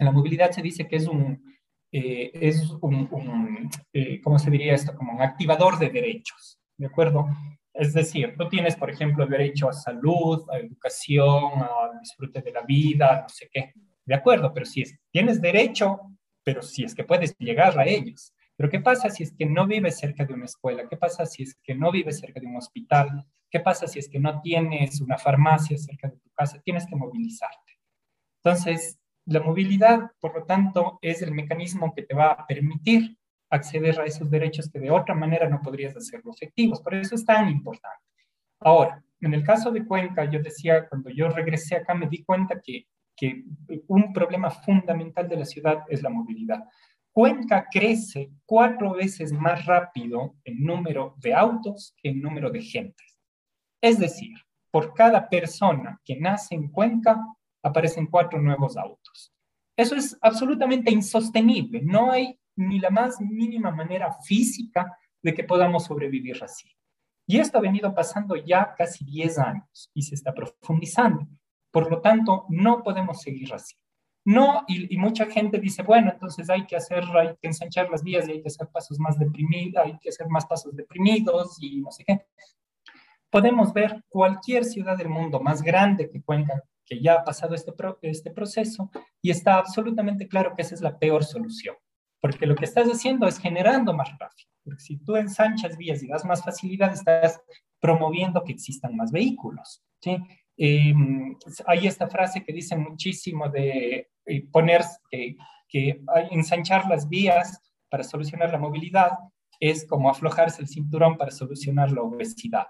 La 0.00 0.10
movilidad 0.10 0.50
se 0.50 0.62
dice 0.62 0.88
que 0.88 0.96
es 0.96 1.06
un, 1.06 1.42
eh, 1.92 2.30
es 2.34 2.70
un, 2.80 3.08
un 3.10 3.70
¿cómo 4.22 4.38
se 4.38 4.50
diría 4.50 4.74
esto? 4.74 4.94
Como 4.94 5.12
un 5.12 5.22
activador 5.22 5.78
de 5.78 5.90
derechos, 5.90 6.58
¿de 6.76 6.86
acuerdo? 6.86 7.28
Es 7.72 7.94
decir, 7.94 8.34
tú 8.36 8.48
tienes, 8.48 8.76
por 8.76 8.90
ejemplo, 8.90 9.26
derecho 9.26 9.68
a 9.68 9.72
salud, 9.72 10.44
a 10.50 10.58
educación, 10.58 11.52
al 11.54 12.00
disfrute 12.00 12.42
de 12.42 12.52
la 12.52 12.62
vida, 12.62 13.22
no 13.22 13.28
sé 13.28 13.48
qué. 13.52 13.72
De 14.04 14.14
acuerdo, 14.14 14.52
pero 14.52 14.66
si 14.66 14.82
es, 14.82 14.98
tienes 15.10 15.40
derecho, 15.40 16.00
pero 16.42 16.62
si 16.62 16.84
es 16.84 16.94
que 16.94 17.04
puedes 17.04 17.34
llegar 17.38 17.78
a 17.78 17.86
ellos. 17.86 18.34
Pero 18.56 18.68
¿qué 18.68 18.80
pasa 18.80 19.08
si 19.08 19.22
es 19.22 19.32
que 19.32 19.46
no 19.46 19.66
vives 19.66 19.98
cerca 19.98 20.24
de 20.24 20.34
una 20.34 20.44
escuela? 20.44 20.86
¿Qué 20.88 20.96
pasa 20.96 21.24
si 21.24 21.44
es 21.44 21.58
que 21.62 21.74
no 21.74 21.90
vives 21.90 22.18
cerca 22.18 22.40
de 22.40 22.46
un 22.46 22.56
hospital? 22.56 23.24
¿Qué 23.50 23.60
pasa 23.60 23.86
si 23.86 23.98
es 23.98 24.08
que 24.08 24.20
no 24.20 24.40
tienes 24.42 25.00
una 25.00 25.16
farmacia 25.16 25.78
cerca 25.78 26.08
de 26.08 26.18
tu 26.18 26.30
casa? 26.34 26.60
Tienes 26.62 26.86
que 26.86 26.96
movilizarte. 26.96 27.78
Entonces, 28.44 28.99
la 29.26 29.40
movilidad, 29.40 30.10
por 30.20 30.34
lo 30.34 30.44
tanto, 30.44 30.98
es 31.02 31.22
el 31.22 31.32
mecanismo 31.32 31.94
que 31.94 32.02
te 32.02 32.14
va 32.14 32.32
a 32.32 32.46
permitir 32.46 33.16
acceder 33.50 34.00
a 34.00 34.04
esos 34.04 34.30
derechos 34.30 34.70
que 34.70 34.78
de 34.78 34.90
otra 34.90 35.14
manera 35.14 35.48
no 35.48 35.60
podrías 35.60 35.96
hacerlo 35.96 36.32
efectivos. 36.32 36.80
Por 36.80 36.94
eso 36.94 37.14
es 37.14 37.24
tan 37.24 37.48
importante. 37.48 38.04
Ahora, 38.60 39.02
en 39.20 39.34
el 39.34 39.42
caso 39.44 39.70
de 39.70 39.84
Cuenca, 39.84 40.24
yo 40.24 40.40
decía, 40.40 40.88
cuando 40.88 41.10
yo 41.10 41.28
regresé 41.28 41.76
acá 41.76 41.94
me 41.94 42.08
di 42.08 42.22
cuenta 42.22 42.60
que, 42.60 42.86
que 43.16 43.44
un 43.88 44.12
problema 44.12 44.50
fundamental 44.50 45.28
de 45.28 45.36
la 45.36 45.44
ciudad 45.44 45.84
es 45.88 46.02
la 46.02 46.10
movilidad. 46.10 46.64
Cuenca 47.12 47.66
crece 47.70 48.30
cuatro 48.46 48.94
veces 48.94 49.32
más 49.32 49.66
rápido 49.66 50.36
en 50.44 50.62
número 50.64 51.16
de 51.18 51.34
autos 51.34 51.94
que 52.00 52.10
en 52.10 52.20
número 52.22 52.50
de 52.50 52.62
gentes. 52.62 53.18
Es 53.80 53.98
decir, 53.98 54.36
por 54.70 54.94
cada 54.94 55.28
persona 55.28 56.00
que 56.04 56.16
nace 56.16 56.54
en 56.54 56.68
Cuenca, 56.68 57.20
aparecen 57.62 58.06
cuatro 58.06 58.40
nuevos 58.40 58.76
autos. 58.76 59.32
Eso 59.76 59.96
es 59.96 60.16
absolutamente 60.20 60.90
insostenible. 60.90 61.80
No 61.82 62.10
hay 62.10 62.38
ni 62.56 62.78
la 62.78 62.90
más 62.90 63.20
mínima 63.20 63.70
manera 63.70 64.12
física 64.12 64.96
de 65.22 65.34
que 65.34 65.44
podamos 65.44 65.84
sobrevivir 65.84 66.42
así. 66.42 66.70
Y 67.26 67.38
esto 67.38 67.58
ha 67.58 67.60
venido 67.60 67.94
pasando 67.94 68.36
ya 68.36 68.74
casi 68.76 69.04
10 69.04 69.38
años 69.38 69.90
y 69.94 70.02
se 70.02 70.16
está 70.16 70.34
profundizando. 70.34 71.26
Por 71.70 71.90
lo 71.90 72.00
tanto, 72.00 72.46
no 72.48 72.82
podemos 72.82 73.22
seguir 73.22 73.54
así. 73.54 73.76
No, 74.24 74.64
y, 74.68 74.96
mucha 74.98 75.26
gente 75.26 75.58
dice, 75.58 75.82
bueno, 75.82 76.10
entonces 76.12 76.50
hay 76.50 76.66
que 76.66 76.76
hacer, 76.76 77.04
hay 77.16 77.36
que 77.40 77.48
ensanchar 77.48 77.88
las 77.88 78.02
vías 78.02 78.28
y 78.28 78.32
hay 78.32 78.42
que 78.42 78.48
hacer 78.48 78.68
pasos 78.68 78.98
más 78.98 79.18
deprimidos, 79.18 79.82
hay 79.82 79.98
que 79.98 80.10
hacer 80.10 80.28
más 80.28 80.44
pasos 80.46 80.76
deprimidos 80.76 81.56
y 81.60 81.80
no 81.80 81.90
sé 81.90 82.04
qué. 82.04 82.26
Podemos 83.30 83.72
ver 83.72 84.04
cualquier 84.08 84.64
ciudad 84.64 84.98
del 84.98 85.08
mundo 85.08 85.40
más 85.40 85.62
grande 85.62 86.10
que 86.10 86.22
Cuenca, 86.22 86.62
que 86.90 87.00
ya 87.00 87.14
ha 87.14 87.24
pasado 87.24 87.54
este, 87.54 87.72
este 88.02 88.32
proceso, 88.32 88.90
y 89.22 89.30
está 89.30 89.54
absolutamente 89.54 90.28
claro 90.28 90.52
que 90.54 90.62
esa 90.62 90.74
es 90.74 90.82
la 90.82 90.98
peor 90.98 91.24
solución 91.24 91.76
porque 92.20 92.46
lo 92.46 92.54
que 92.54 92.66
estás 92.66 92.86
haciendo 92.88 93.26
es 93.26 93.38
generando 93.38 93.94
más 93.94 94.16
tráfico. 94.16 94.50
Porque 94.62 94.80
si 94.80 94.98
tú 94.98 95.16
ensanchas 95.16 95.76
vías 95.76 96.02
y 96.02 96.08
das 96.08 96.24
más 96.24 96.44
facilidad, 96.44 96.92
estás 96.92 97.40
promoviendo 97.80 98.44
que 98.44 98.52
existan 98.52 98.94
más 98.94 99.10
vehículos. 99.10 99.82
¿sí? 100.00 100.18
Em, 100.56 101.36
hay 101.66 101.86
esta 101.86 102.08
frase 102.08 102.44
que 102.44 102.52
dice 102.52 102.76
muchísimo 102.76 103.48
de 103.48 104.10
eh, 104.26 104.46
poner 104.52 104.82
que, 105.10 105.36
que 105.66 106.02
ensanchar 106.30 106.86
las 106.88 107.08
vías 107.08 107.58
para 107.88 108.04
solucionar 108.04 108.50
la 108.50 108.58
movilidad 108.58 109.12
es 109.58 109.86
como 109.86 110.10
aflojarse 110.10 110.62
el 110.62 110.68
cinturón 110.68 111.16
para 111.16 111.30
solucionar 111.30 111.90
la 111.90 112.02
obesidad. 112.02 112.66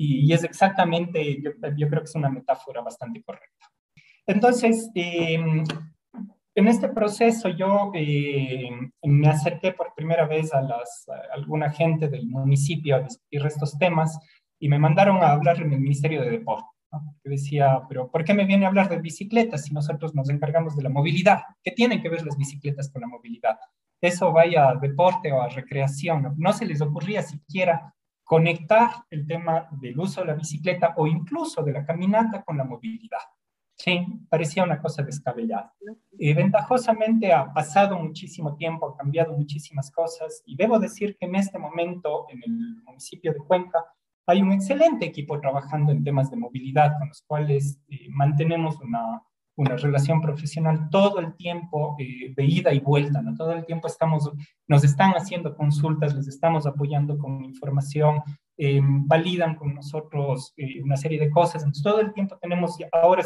Y, 0.00 0.32
es 0.32 0.44
exactamente, 0.44 1.42
yo, 1.42 1.50
yo, 1.76 1.88
creo 1.88 2.02
que 2.02 2.08
es 2.08 2.14
una 2.14 2.30
metáfora 2.30 2.80
bastante 2.80 3.20
correcta. 3.22 3.66
Entonces, 4.26 4.90
eh, 4.94 5.38
en 6.54 6.66
este 6.66 6.88
proceso 6.88 7.48
yo 7.48 7.92
eh, 7.94 8.68
me 9.02 9.28
acerqué 9.28 9.72
por 9.72 9.94
primera 9.94 10.26
vez 10.26 10.52
a, 10.52 10.60
las, 10.60 11.06
alguna 11.32 11.70
gente 11.70 12.08
del 12.08 12.26
municipio 12.26 12.96
a 12.96 13.00
discutir 13.00 13.46
estos 13.46 13.78
temas 13.78 14.18
y 14.58 14.68
me 14.68 14.78
mandaron 14.78 15.22
a 15.22 15.30
hablar 15.30 15.60
en 15.62 15.72
el 15.72 15.80
Ministerio 15.80 16.20
de 16.20 16.30
Deporte. 16.30 16.66
Que 17.22 17.30
decía, 17.30 17.82
pero 17.88 18.10
¿por 18.10 18.24
qué 18.24 18.34
me 18.34 18.44
viene 18.44 18.64
a 18.64 18.68
hablar 18.68 18.88
de 18.88 18.98
bicicletas 18.98 19.64
si 19.64 19.74
nosotros 19.74 20.14
nos 20.14 20.30
encargamos 20.30 20.74
de 20.74 20.82
la 20.82 20.88
movilidad? 20.88 21.42
¿Qué 21.62 21.70
tienen 21.70 22.02
que 22.02 22.08
ver 22.08 22.24
las 22.24 22.36
bicicletas 22.36 22.90
con 22.90 23.02
la 23.02 23.08
movilidad? 23.08 23.56
Eso 24.00 24.32
vaya 24.32 24.70
a 24.70 24.74
deporte 24.74 25.30
o 25.30 25.40
a 25.40 25.48
recreación. 25.48 26.34
No 26.38 26.52
se 26.52 26.66
les 26.66 26.80
ocurría 26.80 27.22
siquiera 27.22 27.94
conectar 28.28 28.90
el 29.08 29.26
tema 29.26 29.68
del 29.80 29.98
uso 29.98 30.20
de 30.20 30.26
la 30.26 30.34
bicicleta 30.34 30.92
o 30.98 31.06
incluso 31.06 31.62
de 31.62 31.72
la 31.72 31.86
caminata 31.86 32.42
con 32.42 32.58
la 32.58 32.64
movilidad. 32.64 33.22
Sí, 33.74 34.04
parecía 34.28 34.64
una 34.64 34.82
cosa 34.82 35.02
descabellada. 35.02 35.72
Eh, 36.18 36.34
ventajosamente 36.34 37.32
ha 37.32 37.50
pasado 37.54 37.98
muchísimo 37.98 38.54
tiempo, 38.54 38.90
ha 38.90 38.96
cambiado 38.98 39.32
muchísimas 39.32 39.90
cosas 39.90 40.42
y 40.44 40.56
debo 40.56 40.78
decir 40.78 41.16
que 41.16 41.24
en 41.24 41.36
este 41.36 41.58
momento 41.58 42.26
en 42.28 42.42
el 42.44 42.82
municipio 42.84 43.32
de 43.32 43.38
Cuenca 43.38 43.82
hay 44.26 44.42
un 44.42 44.52
excelente 44.52 45.06
equipo 45.06 45.40
trabajando 45.40 45.90
en 45.90 46.04
temas 46.04 46.30
de 46.30 46.36
movilidad 46.36 46.98
con 46.98 47.08
los 47.08 47.22
cuales 47.22 47.80
eh, 47.88 48.08
mantenemos 48.10 48.78
una, 48.80 49.22
una, 49.58 49.76
relación 49.76 50.20
profesional 50.20 50.88
todo 50.90 51.18
el 51.20 51.34
tiempo 51.34 51.96
eh, 51.98 52.32
de 52.34 52.44
ida 52.44 52.72
y 52.72 52.80
vuelta, 52.80 53.20
¿no? 53.20 53.34
Todo 53.34 53.52
el 53.52 53.66
tiempo 53.66 53.86
estamos, 53.86 54.30
nos 54.66 54.84
están 54.84 55.12
haciendo 55.12 55.54
consultas, 55.54 56.14
les 56.14 56.28
estamos 56.28 56.66
apoyando 56.66 57.18
con 57.18 57.44
información, 57.44 58.22
validan 59.06 59.54
con 59.54 59.72
nosotros 59.72 60.52
una 60.82 60.96
serie 60.96 61.20
de 61.20 61.30
cosas, 61.30 61.62
entonces 61.62 61.84
todo 61.84 62.00
el 62.00 62.12
tiempo 62.12 62.36
tenemos 62.40 62.76
ahora 62.90 63.22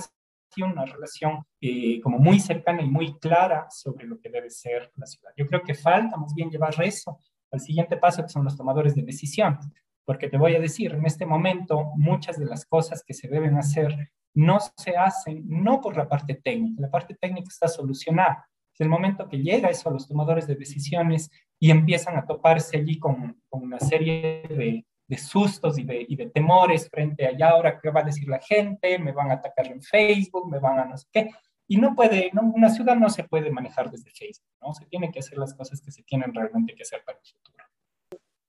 una 0.60 0.84
relación 0.84 1.44
eh, 1.60 2.00
como 2.02 2.18
muy 2.18 2.38
cercana 2.38 2.82
y 2.82 2.90
muy 2.90 3.18
clara 3.18 3.66
sobre 3.70 4.06
lo 4.06 4.20
que 4.20 4.28
debe 4.28 4.50
ser 4.50 4.92
la 4.96 5.06
ciudad. 5.06 5.32
Yo 5.36 5.46
creo 5.46 5.62
que 5.62 5.74
falta 5.74 6.16
más 6.16 6.34
bien 6.34 6.50
llevar 6.50 6.74
eso 6.82 7.18
al 7.50 7.60
siguiente 7.60 7.96
paso, 7.96 8.22
que 8.22 8.28
son 8.28 8.44
los 8.44 8.56
tomadores 8.56 8.94
de 8.94 9.02
decisiones, 9.02 9.66
porque 10.04 10.28
te 10.28 10.36
voy 10.36 10.54
a 10.54 10.60
decir, 10.60 10.92
en 10.92 11.06
este 11.06 11.24
momento 11.24 11.92
muchas 11.96 12.38
de 12.38 12.46
las 12.46 12.66
cosas 12.66 13.02
que 13.04 13.14
se 13.14 13.28
deben 13.28 13.56
hacer 13.56 14.10
no 14.34 14.58
se 14.76 14.96
hacen 14.96 15.44
no 15.46 15.80
por 15.80 15.96
la 15.96 16.08
parte 16.08 16.34
técnica, 16.34 16.82
la 16.82 16.90
parte 16.90 17.14
técnica 17.14 17.48
está 17.48 17.68
solucionada. 17.68 18.48
Es 18.72 18.80
el 18.80 18.88
momento 18.88 19.28
que 19.28 19.38
llega 19.38 19.68
eso 19.68 19.88
a 19.88 19.92
los 19.92 20.08
tomadores 20.08 20.46
de 20.46 20.54
decisiones 20.54 21.30
y 21.58 21.70
empiezan 21.70 22.16
a 22.16 22.24
toparse 22.24 22.78
allí 22.78 22.98
con, 22.98 23.40
una 23.50 23.78
serie 23.78 24.42
de, 24.48 24.84
sustos 25.18 25.78
y 25.78 25.84
de, 25.84 26.06
y 26.08 26.16
de 26.16 26.30
temores 26.30 26.88
frente 26.88 27.26
a 27.26 27.36
ya 27.36 27.50
ahora 27.50 27.78
qué 27.78 27.90
va 27.90 28.00
a 28.00 28.04
decir 28.04 28.26
la 28.28 28.40
gente, 28.40 28.98
me 28.98 29.12
van 29.12 29.30
a 29.30 29.34
atacar 29.34 29.66
en 29.66 29.82
Facebook, 29.82 30.50
me 30.50 30.58
van 30.58 30.78
a 30.78 30.84
no 30.86 30.96
sé 30.96 31.06
qué. 31.12 31.30
Y 31.68 31.76
no 31.76 31.94
puede, 31.94 32.30
no, 32.32 32.42
una 32.42 32.70
ciudad 32.70 32.96
no 32.96 33.10
se 33.10 33.24
puede 33.24 33.50
manejar 33.50 33.90
desde 33.90 34.10
Facebook, 34.10 34.48
¿no? 34.60 34.74
Se 34.74 34.86
tiene 34.86 35.10
que 35.10 35.20
hacer 35.20 35.38
las 35.38 35.54
cosas 35.54 35.80
que 35.80 35.92
se 35.92 36.02
tienen 36.02 36.34
realmente 36.34 36.74
que 36.74 36.82
hacer 36.82 37.02
para 37.04 37.18
el 37.18 37.24
futuro. 37.24 37.64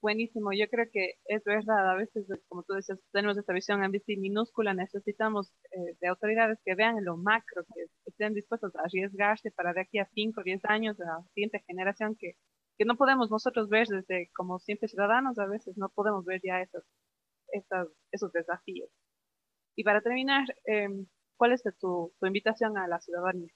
Buenísimo, 0.03 0.51
yo 0.53 0.67
creo 0.69 0.85
que 0.91 1.15
es 1.25 1.43
verdad, 1.45 1.89
a 1.91 1.95
veces, 1.95 2.27
como 2.49 2.63
tú 2.63 2.73
decías, 2.73 2.99
tenemos 3.11 3.37
esta 3.37 3.53
visión 3.53 3.83
ambiciosa 3.83 4.19
minúscula, 4.21 4.73
necesitamos 4.73 5.53
eh, 5.71 5.95
de 5.99 6.07
autoridades 6.09 6.59
que 6.65 6.75
vean 6.75 7.03
lo 7.05 7.17
macro, 7.17 7.63
que 7.73 7.85
estén 8.05 8.33
dispuestos 8.33 8.75
a 8.75 8.81
arriesgarse 8.81 9.49
para 9.51 9.73
de 9.73 9.81
aquí 9.81 9.99
a 9.99 10.05
5 10.13 10.41
o 10.41 10.43
10 10.43 10.65
años, 10.65 10.99
a 10.99 11.05
la 11.05 11.23
siguiente 11.33 11.63
generación 11.67 12.15
que 12.19 12.35
que 12.77 12.85
no 12.85 12.95
podemos 12.97 13.29
nosotros 13.29 13.69
ver 13.69 13.87
desde 13.87 14.29
como 14.35 14.59
siempre 14.59 14.87
ciudadanos, 14.87 15.37
a 15.39 15.45
veces 15.45 15.77
no 15.77 15.89
podemos 15.89 16.25
ver 16.25 16.41
ya 16.43 16.61
esos, 16.61 16.83
esos 18.11 18.31
desafíos. 18.33 18.89
Y 19.75 19.83
para 19.83 20.01
terminar, 20.01 20.45
em, 20.65 21.07
¿cuál 21.37 21.53
es 21.53 21.63
tu, 21.63 22.13
tu, 22.19 22.25
invitación 22.25 22.77
a 22.77 22.87
la 22.87 22.99
ciudadanía? 22.99 23.53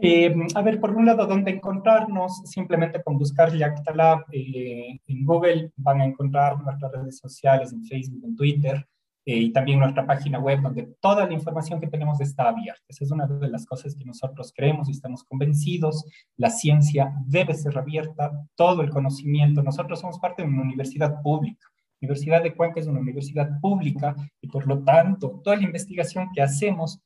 Eh, 0.00 0.34
a 0.54 0.62
ver, 0.62 0.80
por 0.80 0.90
un 0.92 1.06
lado, 1.06 1.26
¿dónde 1.26 1.52
encontrarnos? 1.52 2.42
Simplemente 2.44 3.02
con 3.02 3.18
buscar 3.18 3.54
Yactalab 3.54 4.24
eh, 4.32 5.00
en 5.06 5.24
Google 5.24 5.72
van 5.76 6.00
a 6.00 6.06
encontrar 6.06 6.60
nuestras 6.60 6.92
redes 6.92 7.18
sociales, 7.18 7.72
en 7.72 7.84
Facebook, 7.84 8.24
en 8.24 8.36
Twitter. 8.36 8.86
Eh, 9.26 9.36
y 9.36 9.52
también 9.52 9.78
nuestra 9.78 10.06
página 10.06 10.38
web 10.38 10.62
donde 10.62 10.94
toda 10.98 11.26
la 11.26 11.34
información 11.34 11.78
que 11.78 11.88
tenemos 11.88 12.20
está 12.20 12.48
abierta. 12.48 12.82
Esa 12.88 13.04
es 13.04 13.10
una 13.10 13.26
de 13.26 13.48
las 13.48 13.66
cosas 13.66 13.94
que 13.94 14.04
nosotros 14.04 14.52
creemos 14.56 14.88
y 14.88 14.92
estamos 14.92 15.24
convencidos. 15.24 16.04
La 16.36 16.50
ciencia 16.50 17.12
debe 17.26 17.54
ser 17.54 17.76
abierta, 17.76 18.32
todo 18.56 18.80
el 18.82 18.90
conocimiento. 18.90 19.62
Nosotros 19.62 20.00
somos 20.00 20.18
parte 20.18 20.42
de 20.42 20.48
una 20.48 20.62
universidad 20.62 21.20
pública. 21.22 21.66
La 22.00 22.06
Universidad 22.06 22.42
de 22.42 22.54
Cuenca 22.54 22.80
es 22.80 22.86
una 22.86 23.00
universidad 23.00 23.60
pública 23.60 24.16
y 24.40 24.48
por 24.48 24.66
lo 24.66 24.82
tanto 24.82 25.40
toda 25.44 25.56
la 25.56 25.64
investigación 25.64 26.30
que 26.34 26.40
hacemos 26.40 26.98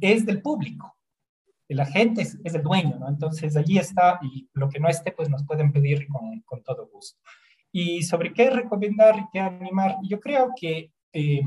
es 0.00 0.26
del 0.26 0.42
público. 0.42 0.96
La 1.74 1.86
gente 1.86 2.22
es, 2.22 2.38
el 2.42 2.62
dueño, 2.62 2.98
¿no? 2.98 3.08
Entonces 3.08 3.56
allí 3.56 3.78
está 3.78 4.18
y 4.22 4.48
lo 4.54 4.68
que 4.68 4.80
no 4.80 4.88
esté 4.88 5.12
pues 5.12 5.28
nos 5.28 5.44
pueden 5.44 5.72
pedir 5.72 6.06
con, 6.08 6.40
con 6.42 6.62
todo 6.62 6.88
gusto. 6.88 7.20
Y 7.72 8.02
sobre 8.02 8.32
qué 8.32 8.50
recomendar 8.50 9.18
y 9.18 9.26
qué 9.32 9.40
animar, 9.40 9.96
yo 10.02 10.20
creo 10.20 10.52
que 10.54 10.92
eh, 11.12 11.42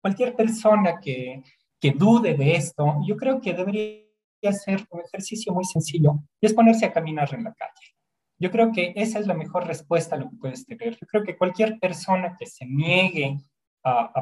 cualquier 0.00 0.34
persona 0.34 1.00
que, 1.00 1.42
que 1.80 1.92
dude 1.92 2.34
de 2.34 2.54
esto, 2.54 2.96
yo 3.06 3.16
creo 3.16 3.40
que 3.40 3.54
debería 3.54 4.02
ser 4.52 4.86
un 4.90 5.00
ejercicio 5.00 5.52
muy 5.52 5.64
sencillo, 5.64 6.18
y 6.40 6.46
es 6.46 6.52
ponerse 6.52 6.84
a 6.84 6.92
caminar 6.92 7.32
en 7.34 7.44
la 7.44 7.54
calle. 7.54 7.96
Yo 8.38 8.50
creo 8.50 8.72
que 8.72 8.92
esa 8.96 9.20
es 9.20 9.26
la 9.26 9.34
mejor 9.34 9.66
respuesta 9.66 10.16
a 10.16 10.18
lo 10.18 10.28
que 10.28 10.36
puedes 10.36 10.66
tener. 10.66 10.98
Yo 11.00 11.06
creo 11.06 11.22
que 11.22 11.36
cualquier 11.36 11.78
persona 11.78 12.36
que 12.36 12.46
se 12.46 12.66
niegue 12.66 13.38
a, 13.84 14.12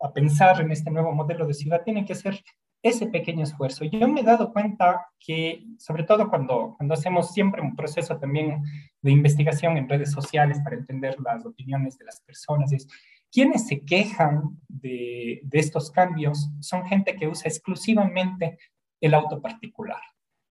a, 0.00 0.12
pensar 0.12 0.60
en 0.60 0.70
este 0.70 0.90
nuevo 0.90 1.12
modelo 1.12 1.46
de 1.46 1.54
ciudad 1.54 1.82
tiene 1.84 2.04
que 2.04 2.12
hacer 2.12 2.40
ese 2.82 3.06
pequeño 3.06 3.44
esfuerzo. 3.44 3.84
Yo 3.84 4.08
me 4.08 4.20
he 4.20 4.24
dado 4.24 4.52
cuenta 4.52 5.06
que, 5.18 5.64
sobre 5.78 6.04
todo 6.04 6.28
cuando, 6.28 6.74
cuando 6.76 6.94
hacemos 6.94 7.32
siempre 7.32 7.62
un 7.62 7.76
proceso 7.76 8.18
también 8.18 8.62
de 9.00 9.12
investigación 9.12 9.76
en 9.76 9.88
redes 9.88 10.10
sociales 10.10 10.58
para 10.64 10.76
entender 10.76 11.16
las 11.20 11.46
opiniones 11.46 11.96
de 11.98 12.04
las 12.04 12.20
personas, 12.20 12.72
es 12.72 12.88
quienes 13.30 13.66
se 13.66 13.84
quejan 13.84 14.58
de, 14.68 15.40
de 15.44 15.58
estos 15.58 15.90
cambios 15.90 16.50
son 16.60 16.84
gente 16.86 17.16
que 17.16 17.28
usa 17.28 17.48
exclusivamente 17.48 18.58
el 19.00 19.14
auto 19.14 19.40
particular. 19.40 20.00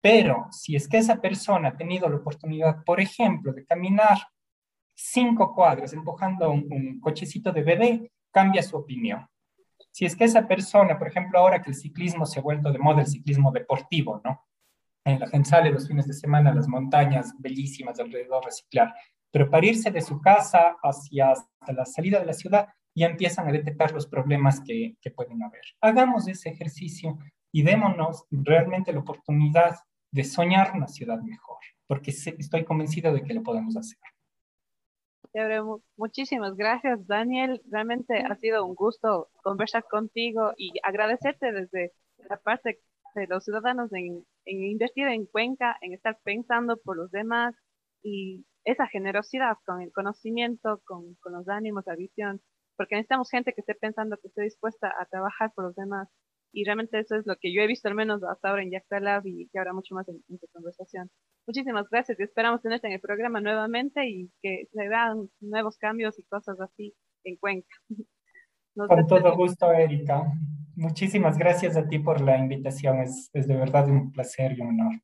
Pero 0.03 0.49
si 0.51 0.75
es 0.75 0.89
que 0.89 0.99
esa 0.99 1.21
persona 1.21 1.69
ha 1.69 1.77
tenido 1.77 2.09
la 2.09 2.17
oportunidad, 2.17 2.83
por 2.85 3.01
ejemplo, 3.01 3.53
de 3.53 3.65
caminar 3.65 4.19
cinco 4.95 5.55
cuadras 5.55 5.93
empujando 5.93 6.51
un, 6.51 7.01
cochecito 7.01 7.53
de 7.53 7.63
bebé, 7.63 8.13
cambia 8.31 8.63
su 8.63 8.77
opinión. 8.77 9.27
Si 9.93 10.07
es 10.07 10.17
que 10.17 10.25
esa 10.25 10.49
persona, 10.49 10.99
por 10.99 11.09
ejemplo, 11.09 11.39
ahora 11.39 11.63
que 11.63 11.71
el 11.71 11.77
ciclismo 11.77 12.25
se 12.27 12.41
ha 12.41 12.43
vuelto 12.43 12.73
de 12.73 12.79
moda, 12.79 13.03
el 13.03 13.07
ciclismo 13.07 13.53
deportivo, 13.53 14.21
¿no? 14.25 14.47
En 15.05 15.21
la 15.21 15.29
gente 15.29 15.51
sale 15.51 15.71
los 15.71 15.87
fines 15.87 16.07
de 16.07 16.15
semana 16.15 16.51
a 16.51 16.55
las 16.55 16.67
montañas 16.67 17.35
bellísimas 17.39 18.01
alrededor 18.01 18.45
reciclar, 18.45 18.95
pero 19.31 19.51
para 19.51 19.67
de 19.67 20.01
su 20.01 20.21
casa 20.21 20.77
hacia 20.83 21.35
la 21.69 21.85
salida 21.85 22.21
de 22.21 22.27
la 22.27 22.33
ciudad 22.33 22.69
ya 22.95 23.07
empiezan 23.07 23.49
a 23.49 23.53
detectar 23.53 23.93
los 23.93 24.07
problemas 24.07 24.61
que, 24.61 24.97
que 25.01 25.11
pueden 25.11 25.43
haber. 25.43 25.63
Hagamos 25.81 26.29
ese 26.29 26.51
ejercicio 26.51 27.19
y 27.53 27.63
démonos 27.63 28.25
realmente 28.31 28.93
la 28.93 29.01
oportunidad 29.01 29.77
de 30.11 30.25
soñar 30.25 30.73
una 30.75 30.89
ciudad 30.89 31.21
mejor, 31.21 31.59
porque 31.87 32.11
estoy 32.11 32.65
convencido 32.65 33.13
de 33.13 33.23
que 33.23 33.35
lo 33.35 33.43
podemos 33.43 33.77
hacer. 33.77 33.99
Muchísimas 35.97 36.57
gracias, 36.57 37.07
Daniel. 37.07 37.63
Realmente 37.71 38.19
ha 38.19 38.35
sido 38.37 38.67
un 38.67 38.75
gusto 38.75 39.29
conversar 39.43 39.85
contigo 39.85 40.53
y 40.57 40.73
agradecerte 40.83 41.53
desde 41.53 41.93
la 42.29 42.37
parte 42.37 42.81
de 43.15 43.27
los 43.27 43.45
ciudadanos 43.45 43.91
en, 43.93 44.25
invertir 44.45 45.09
en 45.09 45.27
Cuenca, 45.27 45.77
en 45.81 45.95
estar 45.95 46.19
pensando 46.23 46.77
por 46.77 46.97
los 46.97 47.11
demás 47.11 47.55
y 48.03 48.45
esa 48.65 48.87
generosidad 48.87 49.57
con 49.65 49.81
el 49.81 49.93
conocimiento, 49.93 50.83
con, 50.85 51.15
con 51.17 51.33
los 51.33 51.49
ánimos, 51.49 51.85
la 51.87 51.97
visión, 51.97 52.41
porque 52.77 52.95
necesitamos 52.95 53.31
gente 53.31 53.53
que 53.55 53.61
esté 53.63 53.75
pensando, 53.75 54.17
que 54.19 54.29
esté 54.29 54.43
dispuesta 54.43 54.93
a 54.99 55.07
trabajar 55.07 55.53
por 55.55 55.65
los 55.65 55.75
demás 55.75 56.09
y 56.53 56.65
realmente 56.65 56.99
eso 56.99 57.17
es 57.17 57.27
lo 57.27 57.37
que 57.37 57.53
yo 57.53 57.63
he 57.63 57.67
visto 57.67 57.89
al 57.89 57.95
menos 57.95 58.23
hasta 58.23 58.51
ahora 58.51 58.63
en 58.63 58.71
Yacta 58.71 59.01
Lab 59.01 59.23
y 59.27 59.49
que 59.49 59.59
habrá 59.59 59.73
mucho 59.73 59.95
más 59.95 60.07
en, 60.09 60.23
esta 60.29 60.47
conversación. 60.53 61.11
Muchísimas 61.47 61.89
gracias 61.89 62.21
y 62.21 62.23
esperamos 62.23 62.61
tenerte 62.63 62.87
en 62.87 62.93
el 62.93 63.01
programa 63.01 63.41
nuevamente 63.41 64.07
y 64.07 64.31
que 64.43 64.69
se 64.73 64.89
vean 64.89 65.29
nuevos 65.41 65.79
cambios 65.79 66.19
y 66.19 66.25
cosas 66.25 66.61
así 66.61 66.95
en 67.25 67.37
Cuenca. 67.37 67.75
Con 68.75 69.07
todo 69.07 69.37
gusto, 69.37 69.73
Erika. 69.73 70.33
Muchísimas 70.77 71.37
gracias 71.37 71.77
a 71.77 71.87
ti 71.87 71.99
por 71.99 72.21
la 72.21 72.39
invitación. 72.39 73.01
Es, 73.01 73.29
es 73.35 73.47
de 73.47 73.57
verdad 73.57 73.89
un 73.89 74.11
placer 74.13 74.57
y 74.57 74.63
un 74.63 74.81
honor. 74.81 74.95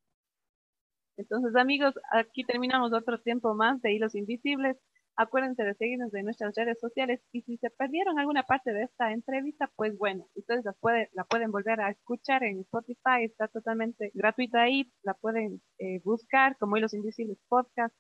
Entonces, 1.18 1.54
amigos, 1.56 1.94
aquí 2.12 2.44
terminamos 2.44 2.92
otro 2.92 3.20
tiempo 3.20 3.54
más 3.54 3.82
de 3.82 3.92
Hilos 3.92 4.14
Invisibles. 4.14 4.78
Acuérdense 5.20 5.64
de 5.64 5.74
seguirnos 5.74 6.14
en 6.14 6.26
nuestras 6.26 6.54
redes 6.54 6.78
sociales 6.78 7.20
y 7.32 7.42
si 7.42 7.56
se 7.56 7.70
perdieron 7.70 8.20
alguna 8.20 8.44
parte 8.44 8.72
de 8.72 8.84
esta 8.84 9.10
entrevista, 9.12 9.68
pues 9.74 9.98
bueno, 9.98 10.28
ustedes 10.36 10.64
la, 10.64 10.76
la 11.12 11.24
pueden 11.24 11.50
volver 11.50 11.80
a 11.80 11.90
escuchar 11.90 12.44
en 12.44 12.60
Spotify, 12.60 13.24
está 13.24 13.48
totalmente 13.48 14.12
gratuita 14.14 14.62
ahí, 14.62 14.92
la 15.02 15.14
pueden 15.14 15.60
eh, 15.80 16.00
buscar 16.04 16.56
como 16.58 16.76
Hilos 16.76 16.94
Invisibles 16.94 17.36
Podcast 17.48 17.92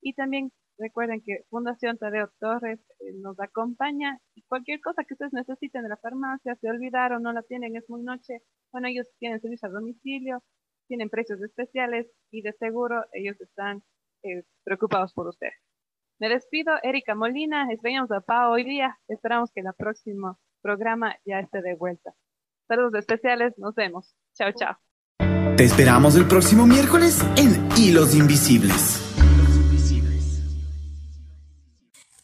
y 0.00 0.14
también 0.14 0.50
recuerden 0.78 1.20
que 1.20 1.44
Fundación 1.50 1.98
Tadeo 1.98 2.30
Torres 2.40 2.80
eh, 3.00 3.12
nos 3.20 3.38
acompaña 3.38 4.18
y 4.34 4.42
cualquier 4.44 4.80
cosa 4.80 5.04
que 5.04 5.12
ustedes 5.12 5.34
necesiten 5.34 5.82
de 5.82 5.90
la 5.90 5.98
farmacia, 5.98 6.56
se 6.56 6.70
olvidaron, 6.70 7.22
no 7.22 7.34
la 7.34 7.42
tienen, 7.42 7.76
es 7.76 7.84
muy 7.90 8.02
noche, 8.02 8.40
bueno, 8.72 8.88
ellos 8.88 9.06
tienen 9.18 9.42
servicio 9.42 9.68
a 9.68 9.72
domicilio, 9.72 10.42
tienen 10.88 11.10
precios 11.10 11.38
especiales 11.42 12.10
y 12.30 12.40
de 12.40 12.54
seguro 12.54 13.04
ellos 13.12 13.38
están 13.42 13.82
eh, 14.22 14.44
preocupados 14.64 15.12
por 15.12 15.28
ustedes. 15.28 15.71
Me 16.22 16.28
despido, 16.28 16.70
Erika 16.84 17.16
Molina. 17.16 17.66
Extrañamos 17.72 18.12
a 18.12 18.20
Pau 18.20 18.52
hoy 18.52 18.62
día. 18.62 18.96
Esperamos 19.08 19.50
que 19.52 19.60
el 19.60 19.66
próximo 19.76 20.38
programa 20.60 21.16
ya 21.26 21.40
esté 21.40 21.62
de 21.62 21.74
vuelta. 21.74 22.14
Saludos 22.68 22.94
especiales. 22.94 23.54
Nos 23.58 23.74
vemos. 23.74 24.14
Chao, 24.32 24.52
chao. 24.52 24.76
Te 25.56 25.64
esperamos 25.64 26.14
el 26.14 26.28
próximo 26.28 26.64
miércoles 26.64 27.20
en 27.36 27.68
Hilos 27.76 28.14
Invisibles. 28.14 29.02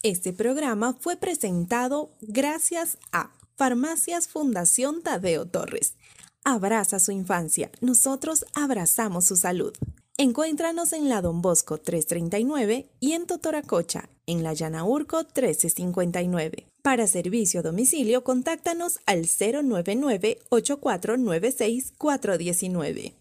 Este 0.04 0.32
programa 0.32 0.92
fue 0.92 1.16
presentado 1.16 2.10
gracias 2.20 2.98
a 3.10 3.32
Farmacias 3.56 4.28
Fundación 4.28 5.02
Tadeo 5.02 5.48
Torres. 5.48 5.96
Abraza 6.44 7.00
su 7.00 7.10
infancia. 7.10 7.72
Nosotros 7.80 8.46
abrazamos 8.54 9.24
su 9.24 9.34
salud. 9.34 9.72
Encuéntranos 10.20 10.92
en 10.94 11.08
la 11.08 11.22
Don 11.22 11.42
Bosco 11.42 11.78
339 11.78 12.88
y 12.98 13.12
en 13.12 13.26
Totoracocha, 13.26 14.08
en 14.26 14.42
la 14.42 14.52
Llanaurco 14.52 15.18
1359. 15.18 16.66
Para 16.82 17.06
servicio 17.06 17.60
a 17.60 17.62
domicilio, 17.62 18.24
contáctanos 18.24 18.98
al 19.06 19.26
099 19.28 20.40
8496 20.48 21.92
419. 21.96 23.14